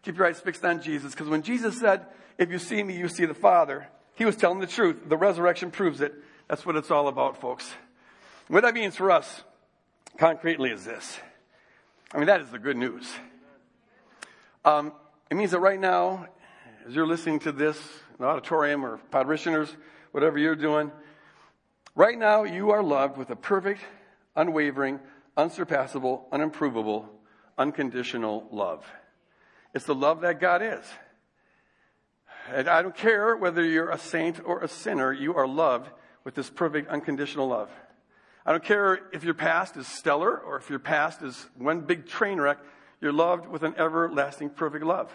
Keep 0.03 0.17
your 0.17 0.27
eyes 0.27 0.39
fixed 0.39 0.63
on 0.63 0.79
Jesus, 0.83 1.13
because 1.13 1.29
when 1.29 1.41
Jesus 1.41 1.79
said, 1.79 2.05
if 2.37 2.51
you 2.51 2.59
see 2.59 2.83
me, 2.83 2.95
you 2.95 3.07
see 3.07 3.25
the 3.25 3.33
Father, 3.33 3.87
He 4.15 4.25
was 4.25 4.35
telling 4.35 4.59
the 4.59 4.67
truth. 4.67 5.07
The 5.07 5.17
resurrection 5.17 5.71
proves 5.71 6.01
it. 6.01 6.13
That's 6.47 6.65
what 6.65 6.75
it's 6.75 6.89
all 6.89 7.07
about, 7.07 7.39
folks. 7.39 7.69
What 8.47 8.63
that 8.63 8.73
means 8.73 8.95
for 8.95 9.11
us, 9.11 9.43
concretely, 10.17 10.71
is 10.71 10.85
this. 10.85 11.19
I 12.13 12.17
mean, 12.17 12.27
that 12.27 12.41
is 12.41 12.49
the 12.49 12.59
good 12.59 12.77
news. 12.77 13.11
Um, 14.63 14.93
it 15.29 15.35
means 15.35 15.51
that 15.51 15.59
right 15.59 15.79
now, 15.79 16.27
as 16.87 16.95
you're 16.95 17.07
listening 17.07 17.39
to 17.39 17.51
this, 17.51 17.77
in 17.77 18.23
the 18.23 18.25
auditorium 18.25 18.85
or 18.85 18.97
parishioners, 19.11 19.75
whatever 20.11 20.37
you're 20.37 20.55
doing, 20.55 20.91
right 21.95 22.17
now 22.17 22.43
you 22.43 22.71
are 22.71 22.83
loved 22.83 23.17
with 23.17 23.29
a 23.31 23.35
perfect, 23.35 23.81
unwavering, 24.35 24.99
unsurpassable, 25.35 26.27
unimprovable, 26.31 27.05
unconditional 27.57 28.47
love. 28.51 28.85
It's 29.73 29.85
the 29.85 29.95
love 29.95 30.21
that 30.21 30.39
God 30.39 30.61
is. 30.61 30.85
And 32.51 32.67
I 32.67 32.81
don't 32.81 32.95
care 32.95 33.35
whether 33.35 33.63
you're 33.63 33.89
a 33.89 33.97
saint 33.97 34.39
or 34.45 34.61
a 34.61 34.67
sinner, 34.67 35.11
you 35.11 35.33
are 35.35 35.47
loved 35.47 35.89
with 36.23 36.35
this 36.35 36.49
perfect, 36.49 36.89
unconditional 36.89 37.47
love. 37.47 37.69
I 38.45 38.51
don't 38.51 38.63
care 38.63 38.99
if 39.11 39.23
your 39.23 39.33
past 39.33 39.75
is 39.77 39.87
stellar 39.87 40.37
or 40.37 40.57
if 40.57 40.69
your 40.69 40.79
past 40.79 41.23
is 41.23 41.47
one 41.57 41.81
big 41.81 42.07
train 42.07 42.39
wreck. 42.39 42.59
You're 43.01 43.13
loved 43.13 43.47
with 43.47 43.63
an 43.63 43.73
everlasting, 43.77 44.51
perfect 44.51 44.85
love. 44.85 45.11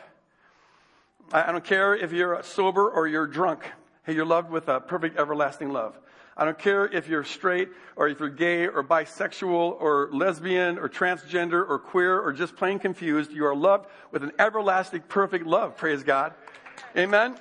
I 1.32 1.52
don't 1.52 1.64
care 1.64 1.94
if 1.94 2.12
you're 2.12 2.42
sober 2.42 2.88
or 2.88 3.06
you're 3.06 3.28
drunk. 3.28 3.64
Hey, 4.04 4.14
you're 4.14 4.24
loved 4.24 4.50
with 4.50 4.68
a 4.68 4.80
perfect, 4.80 5.16
everlasting 5.16 5.72
love. 5.72 5.96
I 6.36 6.44
don't 6.44 6.58
care 6.58 6.86
if 6.86 7.06
you're 7.06 7.22
straight 7.22 7.68
or 7.96 8.08
if 8.08 8.18
you're 8.18 8.30
gay 8.30 8.66
or 8.66 8.82
bisexual 8.82 9.80
or 9.80 10.08
lesbian 10.12 10.78
or 10.78 10.88
transgender 10.88 11.68
or 11.68 11.78
queer 11.78 12.18
or 12.18 12.32
just 12.32 12.56
plain 12.56 12.78
confused. 12.78 13.30
You 13.30 13.46
are 13.46 13.54
loved 13.54 13.86
with 14.10 14.24
an 14.24 14.32
everlasting, 14.38 15.02
perfect 15.02 15.46
love. 15.46 15.76
Praise 15.76 16.02
God. 16.02 16.34
Amen. 16.96 17.36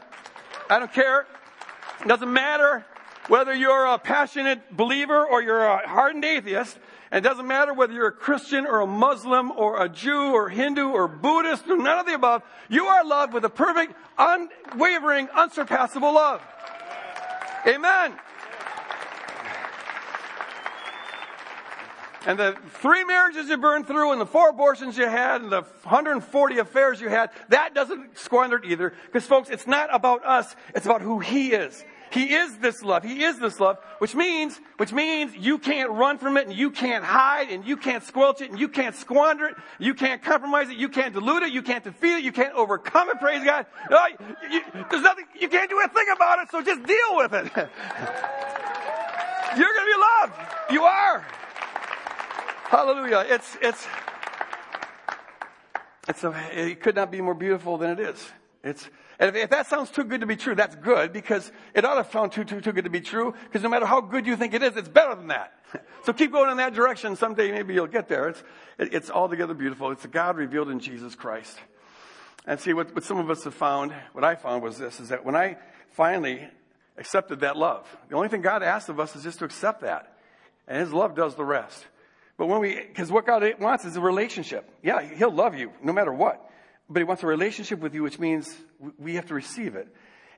I 0.70 0.80
don't 0.80 0.94
care. 0.94 1.26
It 2.02 2.08
doesn't 2.08 2.32
matter 2.32 2.86
whether 3.28 3.54
you're 3.54 3.86
a 3.86 3.98
passionate 3.98 4.76
believer 4.76 5.26
or 5.26 5.42
you're 5.42 5.66
a 5.66 5.88
hardened 5.88 6.26
atheist. 6.26 6.78
It 7.12 7.22
doesn't 7.22 7.48
matter 7.48 7.74
whether 7.74 7.92
you're 7.92 8.08
a 8.08 8.12
Christian 8.12 8.68
or 8.68 8.82
a 8.82 8.88
Muslim 8.88 9.52
or 9.52 9.84
a 9.84 9.90
Jew 9.90 10.34
or 10.34 10.50
Hindu 10.50 10.90
or 10.90 11.08
Buddhist 11.08 11.68
or 11.68 11.78
none 11.78 11.98
of 11.98 12.06
the 12.06 12.14
above. 12.14 12.44
You 12.70 12.86
are 12.86 13.04
loved 13.04 13.34
with 13.34 13.44
a 13.46 13.50
perfect, 13.50 13.94
unwavering, 14.18 15.30
unsurpassable 15.30 16.14
love. 16.14 16.42
Amen. 17.66 18.14
And 22.26 22.38
the 22.38 22.58
three 22.82 23.06
marriages 23.06 23.48
you 23.48 23.58
burned 23.58 23.88
through 23.88 24.12
and 24.12 24.20
the 24.20 24.26
four 24.26 24.50
abortions 24.50 24.98
you 24.98 25.08
had 25.08 25.42
and 25.42 25.52
the 25.52 25.62
140 25.62 26.58
affairs 26.58 27.00
you 27.00 27.08
had, 27.08 27.30
that 27.50 27.74
doesn't 27.74 28.18
squander 28.18 28.58
it 28.58 28.66
either. 28.66 28.94
Because 29.06 29.26
folks, 29.26 29.50
it's 29.50 29.68
not 29.68 29.94
about 29.94 30.26
us, 30.26 30.56
it's 30.76 30.86
about 30.86 31.02
who 31.02 31.20
He 31.20 31.54
is. 31.54 31.84
He 32.12 32.34
is 32.34 32.58
this 32.58 32.82
love. 32.82 33.04
He 33.04 33.24
is 33.24 33.38
this 33.38 33.60
love, 33.60 33.78
which 34.00 34.16
means, 34.16 34.60
which 34.78 34.92
means 34.92 35.36
you 35.36 35.60
can't 35.60 35.92
run 35.92 36.18
from 36.18 36.38
it 36.38 36.48
and 36.48 36.56
you 36.56 36.72
can't 36.72 37.06
hide 37.06 37.52
and 37.52 37.64
you 37.66 37.78
can't 37.78 38.04
squelch 38.04 38.42
it 38.42 38.50
and 38.50 38.60
you 38.60 38.68
can't 38.68 38.96
squander 38.96 39.46
it. 39.46 39.56
You 39.78 39.94
can't 39.94 40.22
compromise 40.22 40.70
it. 40.70 40.78
You 40.78 40.90
can't 40.90 41.14
dilute 41.14 41.44
it. 41.44 41.54
You 41.54 41.62
can't 41.62 41.84
defeat 41.84 42.18
it. 42.18 42.24
You 42.24 42.32
can't 42.32 42.56
overcome 42.56 43.10
it. 43.10 43.20
Praise 43.20 43.44
God. 43.44 43.68
No, 43.92 44.00
you, 44.50 44.62
there's 44.90 45.04
nothing, 45.04 45.26
you 45.40 45.50
can't 45.50 45.70
do 45.70 45.80
a 45.80 45.88
thing 45.88 46.08
about 46.16 46.40
it. 46.40 46.50
So 46.50 46.64
just 46.64 46.84
deal 46.84 47.18
with 47.18 47.34
it. 47.34 47.52
You're 49.58 49.74
going 49.74 49.86
to 49.86 49.92
be 49.94 49.98
loved. 50.22 50.34
You 50.72 50.84
are. 50.84 51.26
Hallelujah. 52.70 53.26
It's, 53.28 53.58
it's, 53.64 53.88
it's 56.08 56.24
a, 56.24 56.70
it 56.70 56.82
could 56.82 56.94
not 56.94 57.10
be 57.10 57.20
more 57.20 57.34
beautiful 57.34 57.80
than 57.80 57.90
it 57.90 58.00
is. 58.00 58.30
It's, 58.64 58.88
and 59.18 59.36
if, 59.36 59.44
if, 59.44 59.50
that 59.50 59.66
sounds 59.66 59.90
too 59.90 60.04
good 60.04 60.22
to 60.22 60.28
be 60.28 60.36
true, 60.36 60.54
that's 60.54 60.76
good 60.76 61.12
because 61.12 61.52
it 61.74 61.84
ought 61.84 62.00
to 62.00 62.12
sound 62.12 62.32
too, 62.32 62.44
too, 62.44 62.62
too 62.62 62.72
good 62.72 62.84
to 62.84 62.92
be 62.92 63.02
true 63.02 63.34
because 63.46 63.64
no 63.64 63.70
matter 63.70 63.88
how 63.88 64.02
good 64.02 64.28
you 64.28 64.36
think 64.36 64.54
it 64.54 64.62
is, 64.62 64.78
it's 64.78 64.88
better 64.88 65.16
than 65.16 65.30
that. 65.30 65.52
so 66.04 66.14
keep 66.14 66.32
going 66.32 66.52
in 66.52 66.58
that 66.58 66.76
direction. 66.76 67.16
Someday 67.16 67.52
maybe 67.52 67.74
you'll 67.74 67.88
get 67.88 68.08
there. 68.08 68.30
It's, 68.30 68.44
it, 68.78 68.94
it's 68.94 69.10
altogether 69.10 69.56
beautiful. 69.56 69.90
It's 69.90 70.06
a 70.06 70.08
God 70.08 70.38
revealed 70.38 70.70
in 70.70 70.80
Jesus 70.80 71.16
Christ. 71.16 71.58
And 72.46 72.60
see, 72.60 72.74
what, 72.74 72.94
what 72.94 73.04
some 73.04 73.18
of 73.18 73.32
us 73.32 73.46
have 73.46 73.56
found, 73.56 73.96
what 74.14 74.24
I 74.24 74.36
found 74.36 74.62
was 74.62 74.78
this, 74.78 75.00
is 75.00 75.10
that 75.10 75.26
when 75.26 75.36
I 75.36 75.58
finally 75.94 76.48
accepted 77.00 77.40
that 77.40 77.58
love, 77.58 77.88
the 78.10 78.16
only 78.16 78.28
thing 78.28 78.44
God 78.44 78.62
asks 78.62 78.90
of 78.90 79.00
us 79.00 79.16
is 79.16 79.24
just 79.24 79.40
to 79.40 79.46
accept 79.46 79.82
that. 79.82 80.18
And 80.68 80.78
His 80.78 80.94
love 80.94 81.16
does 81.16 81.34
the 81.34 81.44
rest. 81.44 81.84
But 82.40 82.48
when 82.48 82.60
we, 82.62 82.74
because 82.74 83.12
what 83.12 83.28
God 83.28 83.44
wants 83.60 83.86
is 83.86 83.96
a 83.96 84.02
relationship. 84.02 84.68
Yeah, 84.82 85.02
He'll 85.04 85.32
love 85.32 85.56
you 85.56 85.72
no 85.84 85.94
matter 85.94 86.12
what 86.12 86.50
but 86.90 87.00
he 87.00 87.04
wants 87.04 87.24
a 87.24 87.28
relationship 87.28 87.80
with 87.80 87.94
you, 87.94 88.02
which 88.02 88.18
means 88.18 88.54
we 88.98 89.16
have 89.16 89.28
to 89.28 89.36
receive 89.36 89.76
it. 89.76 89.88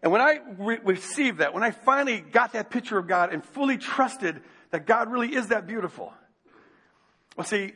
And 0.03 0.11
when 0.11 0.21
I 0.21 0.39
re- 0.57 0.79
received 0.83 1.37
that, 1.37 1.53
when 1.53 1.63
I 1.63 1.71
finally 1.71 2.19
got 2.19 2.53
that 2.53 2.69
picture 2.69 2.97
of 2.97 3.07
God 3.07 3.33
and 3.33 3.43
fully 3.43 3.77
trusted 3.77 4.41
that 4.71 4.85
God 4.85 5.09
really 5.09 5.33
is 5.33 5.47
that 5.47 5.65
beautiful, 5.65 6.11
well, 7.37 7.45
see, 7.45 7.71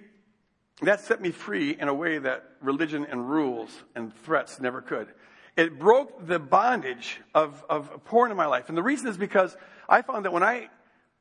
that 0.81 1.01
set 1.01 1.21
me 1.21 1.31
free 1.31 1.71
in 1.79 1.88
a 1.88 1.93
way 1.93 2.17
that 2.17 2.43
religion 2.61 3.05
and 3.09 3.29
rules 3.29 3.71
and 3.95 4.13
threats 4.23 4.59
never 4.59 4.81
could. 4.81 5.07
It 5.55 5.79
broke 5.79 6.27
the 6.27 6.39
bondage 6.39 7.21
of, 7.33 7.63
of 7.69 8.03
porn 8.03 8.31
in 8.31 8.35
my 8.35 8.47
life. 8.47 8.67
And 8.67 8.77
the 8.77 8.83
reason 8.83 9.07
is 9.07 9.17
because 9.17 9.55
I 9.88 10.01
found 10.01 10.25
that 10.25 10.33
when 10.33 10.43
I, 10.43 10.67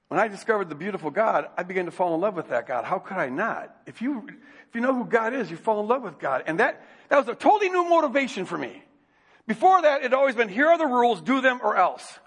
when 0.08 0.20
I 0.20 0.28
discovered 0.28 0.68
the 0.68 0.74
beautiful 0.74 1.10
God, 1.10 1.48
I 1.56 1.62
began 1.62 1.86
to 1.86 1.90
fall 1.90 2.14
in 2.14 2.20
love 2.20 2.34
with 2.34 2.48
that 2.48 2.66
God. 2.66 2.84
How 2.84 2.98
could 2.98 3.16
I 3.16 3.30
not? 3.30 3.74
If 3.86 4.02
you, 4.02 4.26
if 4.68 4.74
you 4.74 4.80
know 4.80 4.94
who 4.94 5.04
God 5.04 5.34
is, 5.34 5.50
you 5.50 5.56
fall 5.56 5.80
in 5.80 5.88
love 5.88 6.02
with 6.02 6.18
God. 6.18 6.44
And 6.46 6.60
that, 6.60 6.84
that 7.08 7.18
was 7.18 7.28
a 7.28 7.34
totally 7.34 7.70
new 7.70 7.88
motivation 7.88 8.44
for 8.44 8.58
me. 8.58 8.82
Before 9.46 9.80
that, 9.82 9.98
it 9.98 10.02
had 10.04 10.14
always 10.14 10.34
been, 10.34 10.48
here 10.48 10.68
are 10.68 10.78
the 10.78 10.86
rules, 10.86 11.20
do 11.20 11.40
them 11.40 11.60
or 11.62 11.76
else. 11.76 12.18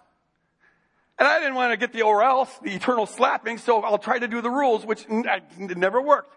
And 1.19 1.27
I 1.27 1.39
didn't 1.39 1.55
want 1.55 1.71
to 1.71 1.77
get 1.77 1.93
the 1.93 2.03
or 2.03 2.23
else, 2.23 2.55
the 2.61 2.75
eternal 2.75 3.07
slapping, 3.07 3.57
so 3.57 3.81
I'll 3.81 3.97
try 3.97 4.19
to 4.19 4.27
do 4.27 4.41
the 4.41 4.51
rules, 4.51 4.85
which 4.85 5.07
never 5.09 6.01
worked. 6.01 6.35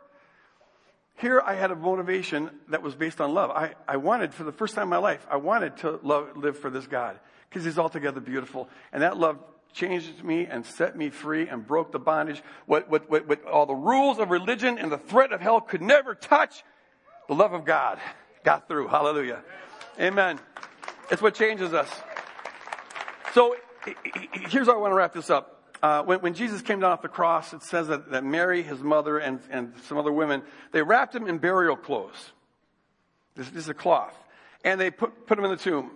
Here 1.19 1.39
I 1.39 1.55
had 1.55 1.71
a 1.71 1.77
motivation 1.77 2.51
that 2.69 2.83
was 2.83 2.95
based 2.95 3.21
on 3.21 3.35
love. 3.35 3.51
I, 3.51 3.75
I 3.87 3.99
wanted, 3.99 4.33
for 4.33 4.45
the 4.45 4.53
first 4.53 4.75
time 4.75 4.85
in 4.85 4.89
my 4.89 4.97
life, 4.97 5.27
I 5.31 5.37
wanted 5.37 5.77
to 5.79 6.01
love, 6.03 6.35
live 6.35 6.59
for 6.59 6.71
this 6.71 6.87
God 6.87 7.19
because 7.51 7.65
he's 7.65 7.79
altogether 7.79 8.21
beautiful. 8.21 8.71
And 8.91 9.03
that 9.03 9.19
love 9.19 9.39
changed 9.73 10.23
me 10.25 10.47
and 10.47 10.65
set 10.65 10.97
me 10.97 11.11
free 11.11 11.49
and 11.49 11.67
broke 11.67 11.93
the 11.93 11.99
bondage. 11.99 12.43
What, 12.67 12.91
what, 12.91 13.11
what, 13.11 13.45
all 13.45 13.67
the 13.67 13.75
rules 13.75 14.19
of 14.19 14.31
religion 14.31 14.79
and 14.79 14.91
the 14.91 14.99
threat 14.99 15.33
of 15.33 15.41
hell 15.41 15.61
could 15.61 15.83
never 15.83 16.15
touch, 16.15 16.65
the 17.29 17.35
love 17.35 17.53
of 17.53 17.65
God 17.65 17.99
got 18.45 18.69
through. 18.69 18.89
Hallelujah. 18.89 19.43
Amen. 19.99 20.39
It's 21.11 21.23
what 21.23 21.35
changes 21.35 21.73
us. 21.73 21.89
So 23.33 23.57
here's 24.51 24.67
how 24.67 24.75
I 24.75 24.77
want 24.79 24.93
to 24.93 24.97
wrap 24.97 25.13
this 25.13 25.31
up. 25.31 25.57
Uh, 25.83 26.03
when, 26.03 26.21
when, 26.21 26.35
Jesus 26.35 26.61
came 26.61 26.81
down 26.81 26.93
off 26.93 27.01
the 27.01 27.09
cross, 27.09 27.55
it 27.55 27.63
says 27.63 27.89
that, 27.89 28.11
that 28.11 28.23
Mary, 28.23 28.63
his 28.63 28.81
mother, 28.81 29.19
and, 29.19 29.41
and 29.51 29.73
some 29.85 29.97
other 29.97 30.13
women, 30.13 30.43
they 30.73 30.83
wrapped 30.83 31.15
him 31.15 31.27
in 31.27 31.39
burial 31.39 31.77
clothes. 31.77 32.33
This, 33.35 33.49
this 33.49 33.65
is 33.65 33.69
a 33.71 33.75
cloth. 33.75 34.15
And 34.63 34.79
they 34.79 34.91
put, 34.91 35.27
put 35.27 35.39
him 35.39 35.45
in 35.45 35.51
the 35.51 35.57
tomb. 35.57 35.91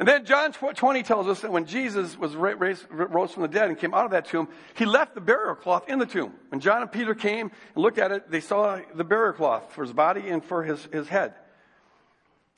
And 0.00 0.08
then 0.08 0.24
John 0.24 0.52
20 0.52 1.02
tells 1.02 1.28
us 1.28 1.40
that 1.40 1.52
when 1.52 1.66
Jesus 1.66 2.16
was 2.16 2.34
raised, 2.34 2.86
rose 2.90 3.32
from 3.32 3.42
the 3.42 3.48
dead 3.48 3.68
and 3.68 3.78
came 3.78 3.92
out 3.92 4.06
of 4.06 4.12
that 4.12 4.24
tomb, 4.24 4.48
he 4.72 4.86
left 4.86 5.14
the 5.14 5.20
burial 5.20 5.54
cloth 5.54 5.90
in 5.90 5.98
the 5.98 6.06
tomb. 6.06 6.32
When 6.48 6.58
John 6.58 6.80
and 6.80 6.90
Peter 6.90 7.14
came 7.14 7.50
and 7.74 7.82
looked 7.82 7.98
at 7.98 8.10
it, 8.10 8.30
they 8.30 8.40
saw 8.40 8.80
the 8.94 9.04
burial 9.04 9.34
cloth 9.34 9.74
for 9.74 9.82
his 9.84 9.92
body 9.92 10.30
and 10.30 10.42
for 10.42 10.64
his, 10.64 10.82
his 10.90 11.06
head. 11.06 11.34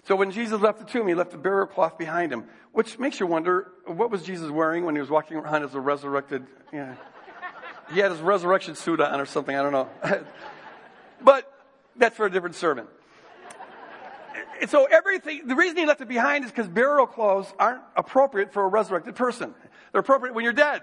So 0.04 0.14
when 0.14 0.30
Jesus 0.30 0.60
left 0.60 0.78
the 0.78 0.84
tomb, 0.84 1.08
he 1.08 1.14
left 1.14 1.32
the 1.32 1.36
burial 1.36 1.66
cloth 1.66 1.98
behind 1.98 2.32
him, 2.32 2.44
which 2.70 3.00
makes 3.00 3.18
you 3.18 3.26
wonder, 3.26 3.72
what 3.86 4.12
was 4.12 4.22
Jesus 4.22 4.48
wearing 4.48 4.84
when 4.84 4.94
he 4.94 5.00
was 5.00 5.10
walking 5.10 5.36
around 5.36 5.64
as 5.64 5.74
a 5.74 5.80
resurrected, 5.80 6.46
yeah. 6.72 6.94
He 7.92 7.98
had 7.98 8.12
his 8.12 8.20
resurrection 8.20 8.76
suit 8.76 9.00
on 9.00 9.20
or 9.20 9.26
something, 9.26 9.54
I 9.54 9.62
don't 9.62 9.72
know. 9.72 9.88
but 11.20 11.52
that's 11.96 12.16
for 12.16 12.24
a 12.24 12.30
different 12.30 12.54
sermon. 12.54 12.86
So 14.68 14.84
everything, 14.84 15.46
the 15.46 15.56
reason 15.56 15.76
he 15.76 15.86
left 15.86 16.00
it 16.00 16.08
behind 16.08 16.44
is 16.44 16.50
because 16.50 16.68
burial 16.68 17.06
clothes 17.06 17.52
aren't 17.58 17.82
appropriate 17.96 18.52
for 18.52 18.64
a 18.64 18.68
resurrected 18.68 19.16
person. 19.16 19.54
They're 19.90 20.00
appropriate 20.00 20.34
when 20.34 20.44
you're 20.44 20.52
dead. 20.52 20.82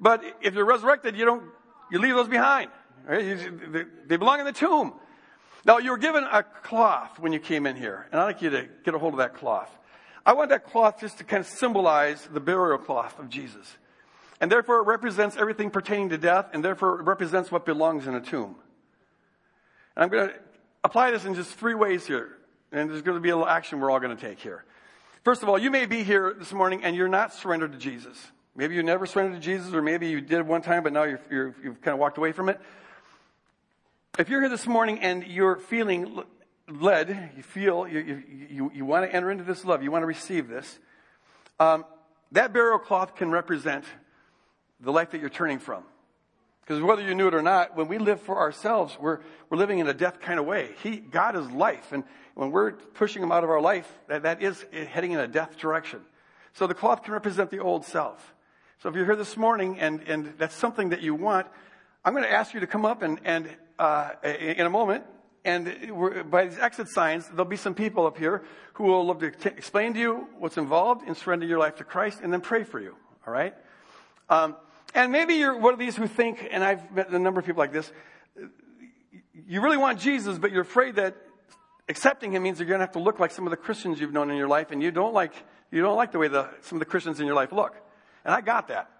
But 0.00 0.22
if 0.40 0.54
you're 0.54 0.66
resurrected, 0.66 1.16
you 1.16 1.24
don't, 1.24 1.42
you 1.90 1.98
leave 1.98 2.14
those 2.14 2.28
behind. 2.28 2.70
Right? 3.06 3.86
They 4.06 4.16
belong 4.16 4.40
in 4.40 4.46
the 4.46 4.52
tomb. 4.52 4.94
Now, 5.64 5.78
you 5.78 5.90
were 5.90 5.98
given 5.98 6.24
a 6.24 6.42
cloth 6.42 7.18
when 7.18 7.32
you 7.32 7.40
came 7.40 7.66
in 7.66 7.76
here, 7.76 8.06
and 8.12 8.20
I'd 8.20 8.24
like 8.24 8.42
you 8.42 8.50
to 8.50 8.68
get 8.84 8.94
a 8.94 8.98
hold 8.98 9.14
of 9.14 9.18
that 9.18 9.34
cloth. 9.34 9.70
I 10.24 10.34
want 10.34 10.50
that 10.50 10.66
cloth 10.66 11.00
just 11.00 11.18
to 11.18 11.24
kind 11.24 11.40
of 11.40 11.46
symbolize 11.46 12.26
the 12.32 12.40
burial 12.40 12.78
cloth 12.78 13.18
of 13.18 13.28
Jesus. 13.28 13.76
And 14.40 14.52
therefore, 14.52 14.78
it 14.78 14.86
represents 14.86 15.36
everything 15.36 15.70
pertaining 15.70 16.10
to 16.10 16.18
death, 16.18 16.46
and 16.52 16.64
therefore, 16.64 17.00
it 17.00 17.04
represents 17.04 17.50
what 17.50 17.66
belongs 17.66 18.06
in 18.06 18.14
a 18.14 18.20
tomb. 18.20 18.54
And 19.96 20.04
I'm 20.04 20.08
going 20.10 20.28
to 20.28 20.34
apply 20.84 21.10
this 21.10 21.24
in 21.24 21.34
just 21.34 21.50
three 21.50 21.74
ways 21.74 22.06
here. 22.06 22.37
And 22.72 22.90
there's 22.90 23.02
going 23.02 23.16
to 23.16 23.20
be 23.20 23.30
a 23.30 23.36
little 23.36 23.48
action 23.48 23.80
we're 23.80 23.90
all 23.90 24.00
going 24.00 24.16
to 24.16 24.20
take 24.20 24.40
here. 24.40 24.64
First 25.24 25.42
of 25.42 25.48
all, 25.48 25.58
you 25.58 25.70
may 25.70 25.86
be 25.86 26.04
here 26.04 26.34
this 26.38 26.52
morning 26.52 26.84
and 26.84 26.94
you're 26.94 27.08
not 27.08 27.32
surrendered 27.34 27.72
to 27.72 27.78
Jesus. 27.78 28.16
Maybe 28.54 28.74
you 28.74 28.82
never 28.82 29.06
surrendered 29.06 29.40
to 29.40 29.44
Jesus, 29.44 29.72
or 29.72 29.82
maybe 29.82 30.08
you 30.08 30.20
did 30.20 30.46
one 30.46 30.62
time, 30.62 30.82
but 30.82 30.92
now 30.92 31.04
you're, 31.04 31.54
you've 31.62 31.80
kind 31.80 31.94
of 31.94 31.98
walked 31.98 32.18
away 32.18 32.32
from 32.32 32.48
it. 32.48 32.60
If 34.18 34.28
you're 34.28 34.40
here 34.40 34.50
this 34.50 34.66
morning 34.66 34.98
and 34.98 35.24
you're 35.24 35.56
feeling 35.56 36.22
led, 36.68 37.30
you 37.36 37.42
feel 37.42 37.86
you, 37.86 38.22
you, 38.50 38.72
you 38.74 38.84
want 38.84 39.08
to 39.08 39.14
enter 39.14 39.30
into 39.30 39.44
this 39.44 39.64
love, 39.64 39.82
you 39.82 39.90
want 39.90 40.02
to 40.02 40.06
receive 40.06 40.48
this, 40.48 40.78
um, 41.60 41.84
that 42.32 42.52
burial 42.52 42.78
cloth 42.78 43.14
can 43.14 43.30
represent 43.30 43.84
the 44.80 44.92
life 44.92 45.10
that 45.12 45.20
you're 45.20 45.30
turning 45.30 45.58
from. 45.58 45.84
Because 46.68 46.82
whether 46.82 47.00
you 47.00 47.14
knew 47.14 47.28
it 47.28 47.34
or 47.34 47.40
not, 47.40 47.78
when 47.78 47.88
we 47.88 47.96
live 47.96 48.20
for 48.20 48.36
ourselves, 48.38 48.94
we're, 49.00 49.20
we're 49.48 49.56
living 49.56 49.78
in 49.78 49.88
a 49.88 49.94
death 49.94 50.20
kind 50.20 50.38
of 50.38 50.44
way. 50.44 50.74
He, 50.82 50.98
God 50.98 51.34
is 51.34 51.50
life. 51.50 51.92
And 51.92 52.04
when 52.34 52.50
we're 52.50 52.72
pushing 52.72 53.22
him 53.22 53.32
out 53.32 53.42
of 53.42 53.48
our 53.48 53.60
life, 53.60 53.90
that, 54.08 54.24
that 54.24 54.42
is 54.42 54.66
heading 54.70 55.12
in 55.12 55.18
a 55.18 55.26
death 55.26 55.56
direction. 55.56 56.02
So 56.52 56.66
the 56.66 56.74
cloth 56.74 57.04
can 57.04 57.14
represent 57.14 57.50
the 57.50 57.60
old 57.60 57.86
self. 57.86 58.34
So 58.82 58.90
if 58.90 58.94
you're 58.94 59.06
here 59.06 59.16
this 59.16 59.34
morning 59.34 59.78
and, 59.78 60.02
and 60.02 60.34
that's 60.36 60.54
something 60.54 60.90
that 60.90 61.00
you 61.00 61.14
want, 61.14 61.46
I'm 62.04 62.12
going 62.12 62.24
to 62.24 62.30
ask 62.30 62.52
you 62.52 62.60
to 62.60 62.66
come 62.66 62.84
up 62.84 63.00
and, 63.00 63.18
and 63.24 63.48
uh, 63.78 64.10
in 64.22 64.66
a 64.66 64.70
moment, 64.70 65.04
and 65.46 66.30
by 66.30 66.48
these 66.48 66.58
exit 66.58 66.88
signs, 66.88 67.26
there'll 67.28 67.46
be 67.46 67.56
some 67.56 67.74
people 67.74 68.06
up 68.06 68.18
here 68.18 68.44
who 68.74 68.84
will 68.84 69.06
love 69.06 69.20
to 69.20 69.30
t- 69.30 69.48
explain 69.56 69.94
to 69.94 70.00
you 70.00 70.28
what's 70.38 70.58
involved 70.58 71.08
in 71.08 71.14
surrendering 71.14 71.48
your 71.48 71.60
life 71.60 71.76
to 71.76 71.84
Christ 71.84 72.20
and 72.22 72.30
then 72.30 72.42
pray 72.42 72.62
for 72.62 72.78
you. 72.78 72.94
All 73.26 73.32
right? 73.32 73.54
Um, 74.28 74.54
and 74.94 75.12
maybe 75.12 75.34
you're 75.34 75.56
one 75.56 75.72
of 75.72 75.78
these 75.78 75.96
who 75.96 76.06
think, 76.06 76.46
and 76.50 76.64
I've 76.64 76.90
met 76.92 77.10
a 77.10 77.18
number 77.18 77.40
of 77.40 77.46
people 77.46 77.60
like 77.60 77.72
this, 77.72 77.90
you 79.46 79.60
really 79.60 79.76
want 79.76 79.98
Jesus, 80.00 80.38
but 80.38 80.52
you're 80.52 80.62
afraid 80.62 80.96
that 80.96 81.16
accepting 81.88 82.32
him 82.32 82.42
means 82.42 82.58
you're 82.58 82.68
going 82.68 82.80
to 82.80 82.84
have 82.84 82.92
to 82.92 82.98
look 82.98 83.18
like 83.18 83.30
some 83.30 83.46
of 83.46 83.50
the 83.50 83.56
Christians 83.56 84.00
you've 84.00 84.12
known 84.12 84.30
in 84.30 84.36
your 84.36 84.48
life, 84.48 84.70
and 84.70 84.82
you 84.82 84.90
don't 84.90 85.14
like, 85.14 85.32
you 85.70 85.80
don't 85.80 85.96
like 85.96 86.12
the 86.12 86.18
way 86.18 86.28
the, 86.28 86.48
some 86.62 86.76
of 86.76 86.80
the 86.80 86.86
Christians 86.86 87.20
in 87.20 87.26
your 87.26 87.34
life 87.34 87.52
look. 87.52 87.74
And 88.24 88.34
I 88.34 88.40
got 88.40 88.68
that. 88.68 88.90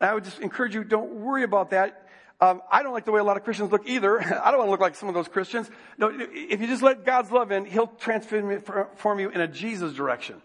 And 0.00 0.08
I 0.08 0.14
would 0.14 0.24
just 0.24 0.38
encourage 0.40 0.74
you, 0.74 0.84
don't 0.84 1.10
worry 1.10 1.42
about 1.42 1.70
that. 1.70 2.08
Um, 2.40 2.62
I 2.70 2.82
don't 2.82 2.92
like 2.92 3.04
the 3.04 3.10
way 3.10 3.20
a 3.20 3.24
lot 3.24 3.36
of 3.36 3.42
Christians 3.42 3.72
look 3.72 3.88
either. 3.88 4.20
I 4.44 4.50
don't 4.50 4.58
want 4.58 4.68
to 4.68 4.70
look 4.70 4.80
like 4.80 4.94
some 4.94 5.08
of 5.08 5.14
those 5.14 5.28
Christians. 5.28 5.68
No, 5.96 6.10
if 6.10 6.60
you 6.60 6.66
just 6.66 6.82
let 6.82 7.04
God's 7.04 7.32
love 7.32 7.50
in, 7.50 7.64
He'll 7.64 7.88
transform 7.88 9.18
you 9.18 9.30
in 9.30 9.40
a 9.40 9.48
Jesus 9.48 9.92
direction. 9.94 10.40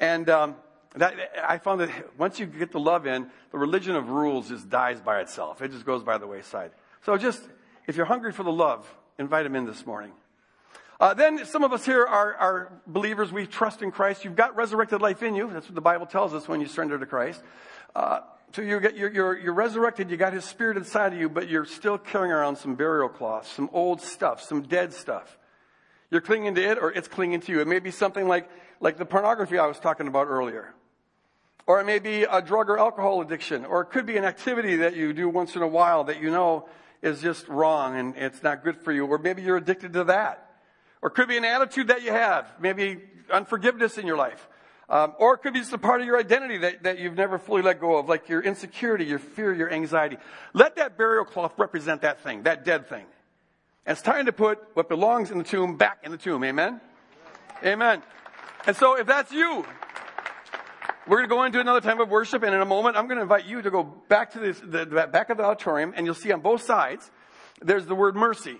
And 0.00 0.28
um, 0.28 0.56
that, 0.96 1.14
I 1.46 1.58
found 1.58 1.80
that 1.82 2.18
once 2.18 2.40
you 2.40 2.46
get 2.46 2.72
the 2.72 2.80
love 2.80 3.06
in, 3.06 3.30
the 3.52 3.58
religion 3.58 3.96
of 3.96 4.08
rules 4.08 4.48
just 4.48 4.70
dies 4.70 5.00
by 5.00 5.20
itself. 5.20 5.60
It 5.60 5.72
just 5.72 5.84
goes 5.84 6.02
by 6.02 6.18
the 6.18 6.26
wayside. 6.26 6.70
So 7.04 7.16
just, 7.16 7.42
if 7.86 7.96
you're 7.96 8.06
hungry 8.06 8.32
for 8.32 8.42
the 8.42 8.52
love, 8.52 8.92
invite 9.18 9.46
him 9.46 9.54
in 9.56 9.66
this 9.66 9.84
morning. 9.84 10.12
Uh, 10.98 11.12
then 11.12 11.44
some 11.44 11.62
of 11.62 11.72
us 11.74 11.84
here 11.84 12.06
are, 12.06 12.34
are, 12.34 12.72
believers. 12.86 13.30
We 13.30 13.46
trust 13.46 13.82
in 13.82 13.90
Christ. 13.90 14.24
You've 14.24 14.36
got 14.36 14.56
resurrected 14.56 15.02
life 15.02 15.22
in 15.22 15.34
you. 15.34 15.50
That's 15.52 15.66
what 15.66 15.74
the 15.74 15.82
Bible 15.82 16.06
tells 16.06 16.32
us 16.32 16.48
when 16.48 16.60
you 16.60 16.66
surrender 16.66 16.98
to 16.98 17.04
Christ. 17.04 17.42
Uh, 17.94 18.20
so 18.52 18.62
you're, 18.62 18.90
you're, 18.90 19.38
you're, 19.38 19.52
resurrected. 19.52 20.10
You 20.10 20.16
got 20.16 20.32
His 20.32 20.46
Spirit 20.46 20.78
inside 20.78 21.12
of 21.12 21.18
you, 21.18 21.28
but 21.28 21.50
you're 21.50 21.66
still 21.66 21.98
carrying 21.98 22.32
around 22.32 22.56
some 22.56 22.74
burial 22.74 23.10
cloths, 23.10 23.52
some 23.52 23.68
old 23.74 24.00
stuff, 24.00 24.40
some 24.40 24.62
dead 24.62 24.94
stuff. 24.94 25.36
You're 26.10 26.22
clinging 26.22 26.54
to 26.54 26.62
it, 26.62 26.78
or 26.78 26.90
it's 26.92 27.08
clinging 27.08 27.40
to 27.40 27.52
you. 27.52 27.60
It 27.60 27.66
may 27.66 27.80
be 27.80 27.90
something 27.90 28.26
like, 28.26 28.48
like 28.80 28.96
the 28.96 29.04
pornography 29.04 29.58
I 29.58 29.66
was 29.66 29.78
talking 29.78 30.08
about 30.08 30.28
earlier. 30.28 30.72
Or 31.66 31.80
it 31.80 31.84
may 31.84 31.98
be 31.98 32.22
a 32.22 32.40
drug 32.40 32.70
or 32.70 32.78
alcohol 32.78 33.20
addiction, 33.20 33.64
or 33.64 33.80
it 33.82 33.86
could 33.86 34.06
be 34.06 34.16
an 34.16 34.24
activity 34.24 34.76
that 34.76 34.94
you 34.94 35.12
do 35.12 35.28
once 35.28 35.56
in 35.56 35.62
a 35.62 35.66
while 35.66 36.04
that 36.04 36.20
you 36.20 36.30
know 36.30 36.68
is 37.02 37.20
just 37.20 37.48
wrong 37.48 37.96
and 37.96 38.16
it's 38.16 38.42
not 38.42 38.62
good 38.62 38.76
for 38.76 38.92
you, 38.92 39.06
or 39.06 39.18
maybe 39.18 39.42
you're 39.42 39.56
addicted 39.56 39.92
to 39.94 40.04
that. 40.04 40.48
Or 41.02 41.08
it 41.08 41.14
could 41.14 41.28
be 41.28 41.36
an 41.36 41.44
attitude 41.44 41.88
that 41.88 42.02
you 42.02 42.12
have, 42.12 42.52
maybe 42.60 43.00
unforgiveness 43.30 43.98
in 43.98 44.06
your 44.06 44.16
life. 44.16 44.48
Um, 44.88 45.14
or 45.18 45.34
it 45.34 45.38
could 45.38 45.52
be 45.52 45.58
just 45.58 45.72
a 45.72 45.78
part 45.78 46.00
of 46.00 46.06
your 46.06 46.16
identity 46.16 46.58
that, 46.58 46.84
that 46.84 47.00
you've 47.00 47.16
never 47.16 47.38
fully 47.38 47.62
let 47.62 47.80
go 47.80 47.96
of, 47.96 48.08
like 48.08 48.28
your 48.28 48.40
insecurity, 48.40 49.04
your 49.04 49.18
fear, 49.18 49.52
your 49.52 49.70
anxiety. 49.70 50.16
Let 50.52 50.76
that 50.76 50.96
burial 50.96 51.24
cloth 51.24 51.54
represent 51.58 52.02
that 52.02 52.20
thing, 52.20 52.44
that 52.44 52.64
dead 52.64 52.88
thing. 52.88 53.04
And 53.84 53.92
it's 53.96 54.02
time 54.02 54.26
to 54.26 54.32
put 54.32 54.60
what 54.74 54.88
belongs 54.88 55.32
in 55.32 55.38
the 55.38 55.44
tomb 55.44 55.76
back 55.76 55.98
in 56.04 56.12
the 56.12 56.18
tomb. 56.18 56.44
Amen? 56.44 56.80
Amen. 57.64 58.02
And 58.66 58.76
so 58.76 58.96
if 58.96 59.06
that's 59.06 59.32
you, 59.32 59.64
we're 61.06 61.18
going 61.18 61.28
to 61.28 61.34
go 61.34 61.44
into 61.44 61.60
another 61.60 61.80
time 61.80 62.00
of 62.00 62.08
worship, 62.08 62.42
and 62.42 62.54
in 62.54 62.60
a 62.60 62.66
moment, 62.66 62.96
I'm 62.96 63.06
going 63.06 63.16
to 63.16 63.22
invite 63.22 63.46
you 63.46 63.62
to 63.62 63.70
go 63.70 63.84
back 63.84 64.32
to 64.32 64.40
this, 64.40 64.58
the, 64.60 64.84
the 64.84 65.06
back 65.06 65.30
of 65.30 65.36
the 65.36 65.44
auditorium, 65.44 65.92
and 65.96 66.04
you'll 66.04 66.14
see 66.14 66.32
on 66.32 66.40
both 66.40 66.62
sides, 66.62 67.10
there's 67.60 67.86
the 67.86 67.94
word 67.94 68.16
mercy. 68.16 68.56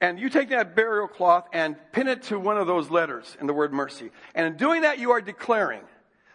And 0.00 0.18
you 0.18 0.28
take 0.28 0.50
that 0.50 0.76
burial 0.76 1.08
cloth 1.08 1.48
and 1.52 1.76
pin 1.92 2.06
it 2.06 2.22
to 2.24 2.38
one 2.38 2.56
of 2.56 2.66
those 2.66 2.90
letters 2.90 3.36
in 3.40 3.46
the 3.46 3.54
word 3.54 3.72
mercy. 3.72 4.10
And 4.34 4.46
in 4.46 4.56
doing 4.56 4.82
that, 4.82 4.98
you 4.98 5.10
are 5.10 5.20
declaring 5.20 5.82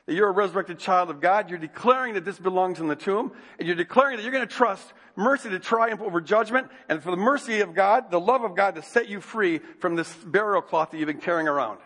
that 0.06 0.13
you're 0.13 0.27
a 0.27 0.34
resurrected 0.34 0.79
child 0.79 1.10
of 1.10 1.21
God. 1.21 1.49
You're 1.49 1.60
declaring 1.60 2.15
that 2.15 2.25
this 2.25 2.38
belongs 2.38 2.82
in 2.82 2.88
the 2.88 2.95
tomb. 2.95 3.32
And 3.58 3.65
you're 3.65 3.77
declaring 3.77 4.17
that 4.17 4.23
you're 4.23 4.34
going 4.34 4.45
to 4.45 4.53
trust 4.53 4.91
mercy 5.15 5.49
to 5.49 5.60
triumph 5.60 6.01
over 6.01 6.19
judgment. 6.19 6.67
And 6.89 7.01
for 7.01 7.10
the 7.10 7.17
mercy 7.17 7.62
of 7.62 7.73
God, 7.73 8.12
the 8.12 8.19
love 8.19 8.43
of 8.43 8.53
God 8.53 8.75
to 8.75 8.82
set 8.82 9.08
you 9.08 9.21
free 9.21 9.60
from 9.79 9.95
this 9.95 10.13
burial 10.13 10.62
cloth 10.62 10.91
that 10.91 10.97
you've 10.97 11.08
been 11.08 11.21
carrying 11.21 11.47
around. 11.47 11.79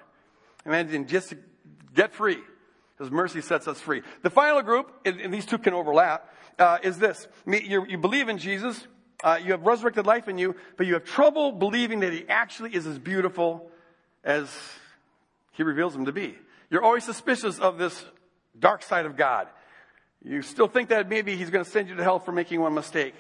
Imagine 0.66 1.06
just 1.06 1.36
get 1.94 2.12
free. 2.12 2.40
Because 2.98 3.12
mercy 3.12 3.42
sets 3.42 3.68
us 3.68 3.80
free. 3.80 4.02
The 4.24 4.30
final 4.30 4.62
group, 4.64 4.92
and 5.06 5.32
these 5.32 5.46
two 5.46 5.60
can 5.60 5.74
overlap, 5.74 6.34
uh, 6.58 6.80
is 6.82 6.98
this. 6.98 7.28
You, 7.46 7.86
you, 7.88 7.98
believe 7.98 8.28
in 8.28 8.40
Jesus, 8.40 8.88
uh, 9.24 9.40
you 9.44 9.52
have 9.52 9.62
resurrected 9.62 10.08
life 10.08 10.28
in 10.28 10.38
you, 10.38 10.56
but 10.78 10.88
you 10.88 10.96
have 10.96 11.04
trouble 11.04 11.52
believing 11.52 12.00
that 12.00 12.12
he 12.12 12.26
actually 12.28 12.74
is 12.74 12.88
as 12.88 12.98
beautiful 12.98 13.70
as 14.24 14.50
he 15.52 15.64
reveals 15.64 15.96
him 15.96 16.06
to 16.06 16.12
be. 16.12 16.36
You're 16.72 16.84
always 16.84 17.04
suspicious 17.04 17.60
of 17.60 17.78
this 17.78 18.04
dark 18.60 18.82
side 18.82 19.06
of 19.06 19.16
God. 19.16 19.48
You 20.24 20.42
still 20.42 20.68
think 20.68 20.90
that 20.90 21.08
maybe 21.08 21.36
he's 21.36 21.52
going 21.52 21.64
to 21.64 21.70
send 21.70 21.90
you 21.90 21.96
to 21.96 22.04
hell 22.04 22.20
for 22.20 22.32
making 22.32 22.60
one 22.60 22.74
mistake, 22.74 23.14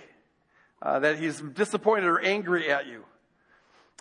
uh, 0.82 1.00
that 1.00 1.20
he's 1.20 1.40
disappointed 1.40 2.06
or 2.06 2.20
angry 2.20 2.72
at 2.72 2.88
you. 2.88 3.06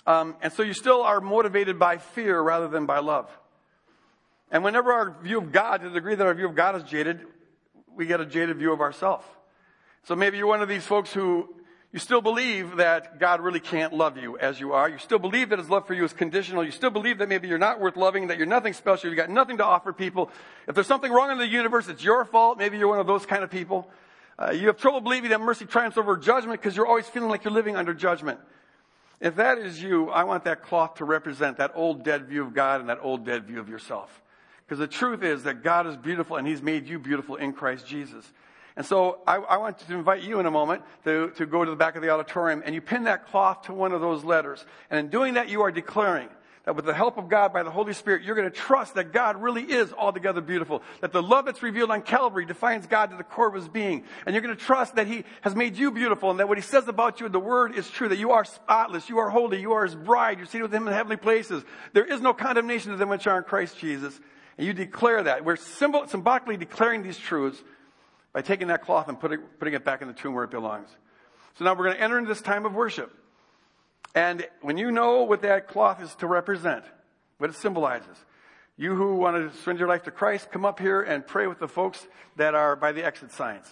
Um, 0.07 0.37
and 0.41 0.53
so 0.53 0.63
you 0.63 0.73
still 0.73 1.03
are 1.03 1.21
motivated 1.21 1.79
by 1.79 1.99
fear 1.99 2.41
rather 2.41 2.69
than 2.69 2.87
by 2.87 3.01
love. 3.01 3.29
And 4.51 4.63
whenever 4.63 4.93
our 4.93 5.17
view 5.23 5.39
of 5.39 5.53
God, 5.53 5.83
to 5.83 5.89
the 5.89 5.95
degree 5.95 6.15
that 6.15 6.27
our 6.27 6.35
view 6.35 6.47
of 6.47 6.55
God 6.55 6.77
is 6.77 6.83
jaded, 6.85 7.21
we 7.95 8.07
get 8.07 8.21
a 8.21 8.27
jaded 8.27 8.59
view 8.59 8.73
of 8.73 8.81
ourselves. 8.81 9.25
So 10.05 10.15
maybe 10.15 10.39
you're 10.39 10.47
one 10.47 10.63
of 10.63 10.69
these 10.69 10.85
folks 10.85 11.13
who 11.13 11.49
you 11.93 11.99
still 11.99 12.21
believe 12.21 12.77
that 12.77 13.19
God 13.19 13.41
really 13.41 13.59
can't 13.59 13.93
love 13.93 14.19
you 14.19 14.39
as 14.39 14.61
you 14.61 14.73
are. 14.75 14.89
You 14.89 14.99
still 14.99 15.19
believe 15.19 15.49
that 15.49 15.59
His 15.59 15.71
love 15.71 15.87
for 15.87 15.95
you 15.95 16.05
is 16.05 16.13
conditional. 16.13 16.63
You 16.63 16.71
still 16.71 16.91
believe 16.91 17.19
that 17.19 17.29
maybe 17.29 17.49
you're 17.49 17.59
not 17.59 17.81
worth 17.81 17.97
loving, 17.97 18.27
that 18.27 18.37
you're 18.37 18.47
nothing 18.47 18.73
special, 18.73 19.09
you've 19.09 19.17
got 19.17 19.31
nothing 19.31 19.57
to 19.59 19.65
offer 19.65 19.93
people. 19.93 20.31
If 20.69 20.75
there's 20.75 20.87
something 20.87 21.11
wrong 21.11 21.31
in 21.31 21.39
the 21.39 21.47
universe, 21.47 21.89
it's 21.89 22.05
your 22.05 22.25
fault. 22.25 22.59
Maybe 22.59 22.77
you're 22.77 22.89
one 22.89 23.01
of 23.01 23.07
those 23.07 23.25
kind 23.25 23.43
of 23.43 23.51
people. 23.51 23.89
Uh, 24.39 24.51
you 24.51 24.67
have 24.67 24.77
trouble 24.77 25.01
believing 25.01 25.31
that 25.31 25.41
mercy 25.41 25.65
triumphs 25.65 25.97
over 25.97 26.17
judgment 26.17 26.61
because 26.61 26.77
you're 26.77 26.87
always 26.87 27.07
feeling 27.09 27.31
like 27.31 27.45
you're 27.45 27.55
living 27.55 27.77
under 27.77 27.95
judgment. 27.95 28.39
If 29.21 29.37
that 29.37 29.59
is 29.59 29.83
you, 29.83 30.11
I 30.11 30.25
want 30.25 30.45
that 30.45 30.63
cloth 30.63 30.97
to 30.97 31.07
represent 31.07 31.57
that 31.57 31.73
old 31.75 32.05
dead 32.05 32.27
view 32.27 32.43
of 32.43 32.53
God 32.53 32.81
and 32.81 32.91
that 32.91 32.99
old 33.01 33.25
dead 33.25 33.45
view 33.47 33.59
of 33.59 33.69
yourself. 33.69 34.23
Because 34.67 34.79
the 34.79 34.89
truth 34.89 35.23
is 35.23 35.45
that 35.45 35.63
God 35.63 35.87
is 35.87 35.97
beautiful 35.97 36.37
and 36.37 36.47
He's 36.47 36.63
made 36.63 36.89
you 36.89 36.99
beautiful 36.99 37.37
in 37.37 37.53
Christ 37.53 37.87
Jesus. 37.87 38.25
And 38.77 38.85
so 38.85 39.21
I, 39.27 39.37
I, 39.37 39.57
want 39.57 39.79
to 39.79 39.95
invite 39.95 40.23
you 40.23 40.39
in 40.39 40.45
a 40.45 40.51
moment 40.51 40.83
to, 41.05 41.31
to 41.37 41.47
go 41.47 41.65
to 41.65 41.71
the 41.71 41.77
back 41.77 41.97
of 41.97 42.03
the 42.03 42.11
auditorium 42.11 42.63
and 42.65 42.75
you 42.75 42.83
pin 42.83 43.05
that 43.05 43.29
cloth 43.29 43.63
to 43.63 43.73
one 43.73 43.93
of 43.93 44.03
those 44.03 44.23
letters. 44.23 44.65
And 44.91 45.01
in 45.01 45.09
doing 45.09 45.35
that, 45.35 45.49
you 45.49 45.63
are 45.63 45.71
declaring 45.71 46.29
that 46.67 46.77
with 46.77 46.85
the 46.85 46.93
help 46.93 47.17
of 47.17 47.31
God 47.31 47.55
by 47.55 47.63
the 47.63 47.71
Holy 47.71 47.95
Spirit, 47.95 48.23
you're 48.23 48.35
going 48.35 48.51
to 48.51 48.55
trust 48.55 48.97
that 48.97 49.13
God 49.13 49.41
really 49.41 49.63
is 49.63 49.93
altogether 49.95 50.43
beautiful. 50.43 50.83
That 51.01 51.13
the 51.13 51.23
love 51.23 51.47
that's 51.47 51.63
revealed 51.63 51.91
on 51.91 52.03
Calvary 52.03 52.45
defines 52.45 52.87
God 52.87 53.11
to 53.13 53.17
the 53.17 53.23
core 53.23 53.47
of 53.47 53.55
his 53.55 53.69
being. 53.69 54.05
And 54.27 54.35
you're 54.35 54.43
going 54.43 54.55
to 54.55 54.63
trust 54.63 54.97
that 54.97 55.07
he 55.07 55.25
has 55.41 55.55
made 55.55 55.79
you 55.79 55.91
beautiful 55.93 56.31
and 56.31 56.41
that 56.41 56.49
what 56.49 56.59
he 56.59 56.63
says 56.63 56.87
about 56.87 57.21
you 57.21 57.27
in 57.27 57.33
the 57.33 57.41
word 57.41 57.75
is 57.75 57.89
true. 57.89 58.09
That 58.09 58.19
you 58.19 58.33
are 58.33 58.45
spotless, 58.45 59.09
you 59.09 59.19
are 59.19 59.31
holy, 59.31 59.61
you 59.61 59.73
are 59.73 59.85
his 59.85 59.95
bride, 59.95 60.39
you're 60.39 60.47
seated 60.47 60.65
with 60.65 60.75
him 60.75 60.87
in 60.87 60.93
heavenly 60.93 61.17
places. 61.17 61.65
There 61.95 62.05
is 62.05 62.21
no 62.21 62.35
condemnation 62.35 62.91
to 62.91 62.99
them 62.99 63.09
which 63.09 63.27
are 63.27 63.39
in 63.39 63.45
Christ 63.45 63.79
Jesus. 63.79 64.21
And 64.59 64.67
you 64.67 64.73
declare 64.73 65.23
that. 65.23 65.45
We're 65.45 65.57
symbol, 65.57 66.07
symbolically 66.07 66.57
declaring 66.57 67.03
these 67.03 67.19
truths 67.19 67.63
by 68.33 68.43
taking 68.43 68.69
that 68.69 68.83
cloth 68.83 69.09
and 69.09 69.19
putting, 69.19 69.41
putting 69.59 69.75
it 69.75 69.85
back 69.85 70.03
in 70.03 70.09
the 70.09 70.15
tomb 70.15 70.35
where 70.35 70.45
it 70.45 70.51
belongs. 70.51 70.89
So 71.59 71.65
now 71.65 71.75
we're 71.75 71.85
going 71.85 71.97
to 71.97 72.03
enter 72.03 72.19
into 72.19 72.29
this 72.29 72.43
time 72.43 72.67
of 72.67 72.75
worship. 72.75 73.13
And 74.15 74.47
when 74.63 74.77
you 74.79 74.91
know 74.91 75.23
what 75.23 75.43
that 75.43 75.69
cloth 75.69 76.03
is 76.03 76.15
to 76.17 76.27
represent, 76.27 76.85
what 77.39 77.51
it 77.51 77.57
symbolizes. 77.57 78.17
You 78.79 78.95
who 78.95 79.17
want 79.17 79.37
to 79.37 79.59
surrender 79.59 79.81
your 79.81 79.89
life 79.89 80.03
to 80.05 80.11
Christ, 80.11 80.51
come 80.51 80.67
up 80.67 80.79
here 80.79 81.01
and 81.01 81.27
pray 81.27 81.47
with 81.47 81.59
the 81.59 81.69
folks 81.69 82.07
that 82.37 82.55
are 82.55 82.77
by 82.77 82.93
the 82.93 83.05
exit 83.05 83.33
signs. 83.33 83.67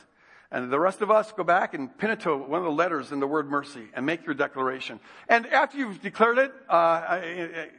And 0.51 0.71
the 0.71 0.79
rest 0.79 1.03
of 1.03 1.11
us 1.11 1.33
go 1.33 1.45
back 1.45 1.75
and 1.75 1.97
pin 1.99 2.11
it 2.11 2.21
to 2.21 2.37
one 2.37 2.59
of 2.59 2.65
the 2.65 2.71
letters 2.71 3.11
in 3.11 3.21
the 3.21 3.27
word 3.27 3.51
mercy 3.51 3.89
and 3.93 4.07
make 4.07 4.25
your 4.25 4.35
declaration. 4.35 5.01
And 5.29 5.47
after 5.47 5.77
you've 5.77 6.01
declared 6.01 6.39
it, 6.39 6.53
uh, 6.69 7.21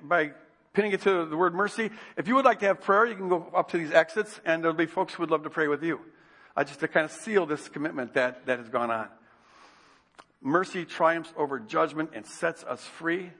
by 0.03 0.33
pinning 0.75 0.91
it 0.91 1.01
to 1.01 1.25
the 1.25 1.37
word 1.37 1.55
mercy, 1.55 1.89
if 2.17 2.27
you 2.27 2.35
would 2.35 2.45
like 2.45 2.59
to 2.59 2.67
have 2.67 2.81
prayer, 2.81 3.05
you 3.05 3.15
can 3.15 3.29
go 3.29 3.49
up 3.55 3.71
to 3.71 3.77
these 3.77 3.91
exits 3.91 4.39
and 4.45 4.63
there'll 4.63 4.77
be 4.77 4.85
folks 4.85 5.13
who 5.13 5.23
would 5.23 5.31
love 5.31 5.43
to 5.43 5.49
pray 5.49 5.67
with 5.67 5.83
you. 5.83 5.99
Uh, 6.55 6.63
just 6.63 6.79
to 6.79 6.87
kind 6.87 7.03
of 7.03 7.11
seal 7.11 7.45
this 7.45 7.67
commitment 7.67 8.13
that, 8.13 8.45
that 8.45 8.59
has 8.59 8.69
gone 8.69 8.89
on. 8.89 9.09
Mercy 10.41 10.85
triumphs 10.85 11.33
over 11.35 11.59
judgment 11.59 12.11
and 12.13 12.25
sets 12.25 12.63
us 12.63 12.81
free. 12.81 13.31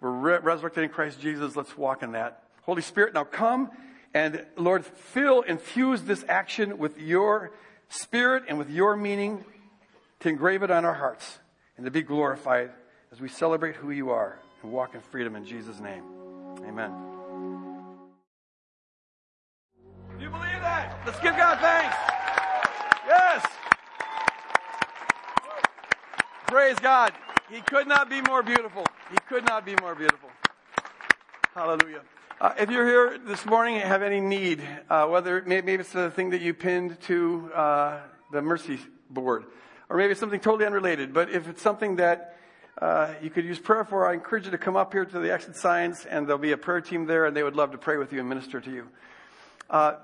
We're 0.00 0.10
re- 0.10 0.38
resurrected 0.38 0.84
in 0.84 0.90
Christ 0.90 1.20
Jesus. 1.20 1.54
Let's 1.54 1.76
walk 1.76 2.02
in 2.02 2.12
that. 2.12 2.44
Holy 2.62 2.80
Spirit, 2.80 3.12
now 3.12 3.24
come 3.24 3.70
and 4.14 4.44
Lord, 4.56 4.84
fill, 4.84 5.42
infuse 5.42 6.02
this 6.02 6.24
action 6.28 6.78
with 6.78 6.98
your 6.98 7.52
spirit 7.88 8.44
and 8.48 8.58
with 8.58 8.70
your 8.70 8.96
meaning 8.96 9.44
to 10.20 10.28
engrave 10.28 10.62
it 10.62 10.70
on 10.70 10.84
our 10.84 10.94
hearts 10.94 11.38
and 11.76 11.84
to 11.84 11.90
be 11.90 12.02
glorified 12.02 12.70
as 13.10 13.20
we 13.20 13.28
celebrate 13.28 13.76
who 13.76 13.90
you 13.90 14.10
are 14.10 14.38
and 14.62 14.72
walk 14.72 14.94
in 14.94 15.00
freedom 15.00 15.36
in 15.36 15.44
Jesus' 15.44 15.80
name. 15.80 16.21
Amen. 16.66 16.92
Do 20.16 20.24
you 20.24 20.30
believe 20.30 20.60
that? 20.60 21.00
Let's 21.04 21.20
give 21.20 21.36
God 21.36 21.58
thanks. 21.58 21.96
Yes. 23.06 23.46
Praise 26.46 26.76
God. 26.78 27.12
He 27.50 27.60
could 27.60 27.86
not 27.86 28.08
be 28.08 28.20
more 28.22 28.42
beautiful. 28.42 28.84
He 29.10 29.18
could 29.28 29.44
not 29.44 29.66
be 29.66 29.74
more 29.80 29.94
beautiful. 29.94 30.30
Hallelujah. 31.54 32.02
Uh, 32.40 32.54
if 32.58 32.70
you're 32.70 32.86
here 32.86 33.18
this 33.18 33.44
morning 33.44 33.76
and 33.76 33.84
have 33.84 34.02
any 34.02 34.20
need, 34.20 34.62
uh, 34.88 35.06
whether 35.06 35.42
maybe 35.46 35.74
it's 35.74 35.92
the 35.92 36.10
thing 36.10 36.30
that 36.30 36.40
you 36.40 36.54
pinned 36.54 37.00
to 37.02 37.50
uh, 37.54 38.00
the 38.32 38.40
mercy 38.40 38.78
board, 39.10 39.44
or 39.88 39.96
maybe 39.96 40.12
it's 40.12 40.20
something 40.20 40.40
totally 40.40 40.66
unrelated, 40.66 41.12
but 41.12 41.30
if 41.30 41.46
it's 41.48 41.62
something 41.62 41.96
that 41.96 42.36
uh, 42.80 43.14
you 43.22 43.30
could 43.30 43.44
use 43.44 43.58
prayer 43.58 43.84
for, 43.84 44.08
I 44.08 44.14
encourage 44.14 44.46
you 44.46 44.50
to 44.52 44.58
come 44.58 44.76
up 44.76 44.92
here 44.92 45.04
to 45.04 45.18
the 45.18 45.32
exit 45.32 45.56
signs, 45.56 46.06
and 46.06 46.26
there'll 46.26 46.38
be 46.40 46.52
a 46.52 46.56
prayer 46.56 46.80
team 46.80 47.06
there, 47.06 47.26
and 47.26 47.36
they 47.36 47.42
would 47.42 47.56
love 47.56 47.72
to 47.72 47.78
pray 47.78 47.96
with 47.96 48.12
you 48.12 48.20
and 48.20 48.28
minister 48.28 48.60
to 48.60 48.70
you. 48.70 48.88
Uh, 49.68 49.94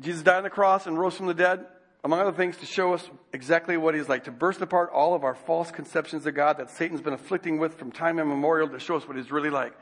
Jesus 0.00 0.22
died 0.22 0.38
on 0.38 0.42
the 0.42 0.50
cross 0.50 0.86
and 0.86 0.98
rose 0.98 1.14
from 1.14 1.26
the 1.26 1.34
dead, 1.34 1.66
among 2.02 2.20
other 2.20 2.32
things, 2.32 2.56
to 2.58 2.66
show 2.66 2.94
us 2.94 3.08
exactly 3.32 3.76
what 3.76 3.94
he's 3.94 4.08
like, 4.08 4.24
to 4.24 4.32
burst 4.32 4.60
apart 4.60 4.90
all 4.92 5.14
of 5.14 5.22
our 5.22 5.34
false 5.34 5.70
conceptions 5.70 6.26
of 6.26 6.34
God 6.34 6.58
that 6.58 6.68
Satan's 6.70 7.00
been 7.00 7.12
afflicting 7.12 7.58
with 7.58 7.74
from 7.74 7.92
time 7.92 8.18
immemorial 8.18 8.68
to 8.68 8.80
show 8.80 8.96
us 8.96 9.06
what 9.06 9.16
he's 9.16 9.30
really 9.30 9.50
like. 9.50 9.72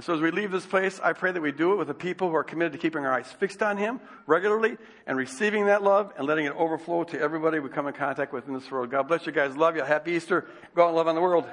And 0.00 0.04
so 0.06 0.14
as 0.14 0.22
we 0.22 0.30
leave 0.30 0.50
this 0.50 0.64
place, 0.64 0.98
I 1.04 1.12
pray 1.12 1.30
that 1.30 1.42
we 1.42 1.52
do 1.52 1.72
it 1.72 1.76
with 1.76 1.88
the 1.88 1.92
people 1.92 2.30
who 2.30 2.34
are 2.34 2.42
committed 2.42 2.72
to 2.72 2.78
keeping 2.78 3.04
our 3.04 3.12
eyes 3.12 3.30
fixed 3.32 3.62
on 3.62 3.76
Him 3.76 4.00
regularly 4.26 4.78
and 5.06 5.18
receiving 5.18 5.66
that 5.66 5.82
love 5.82 6.14
and 6.16 6.26
letting 6.26 6.46
it 6.46 6.54
overflow 6.56 7.04
to 7.04 7.20
everybody 7.20 7.58
we 7.58 7.68
come 7.68 7.86
in 7.86 7.92
contact 7.92 8.32
with 8.32 8.48
in 8.48 8.54
this 8.54 8.70
world. 8.70 8.90
God 8.90 9.08
bless 9.08 9.26
you 9.26 9.32
guys. 9.32 9.58
Love 9.58 9.76
you. 9.76 9.82
Happy 9.82 10.12
Easter. 10.12 10.46
Go 10.74 10.84
out 10.84 10.86
and 10.86 10.96
love 10.96 11.06
on 11.06 11.16
the 11.16 11.20
world. 11.20 11.44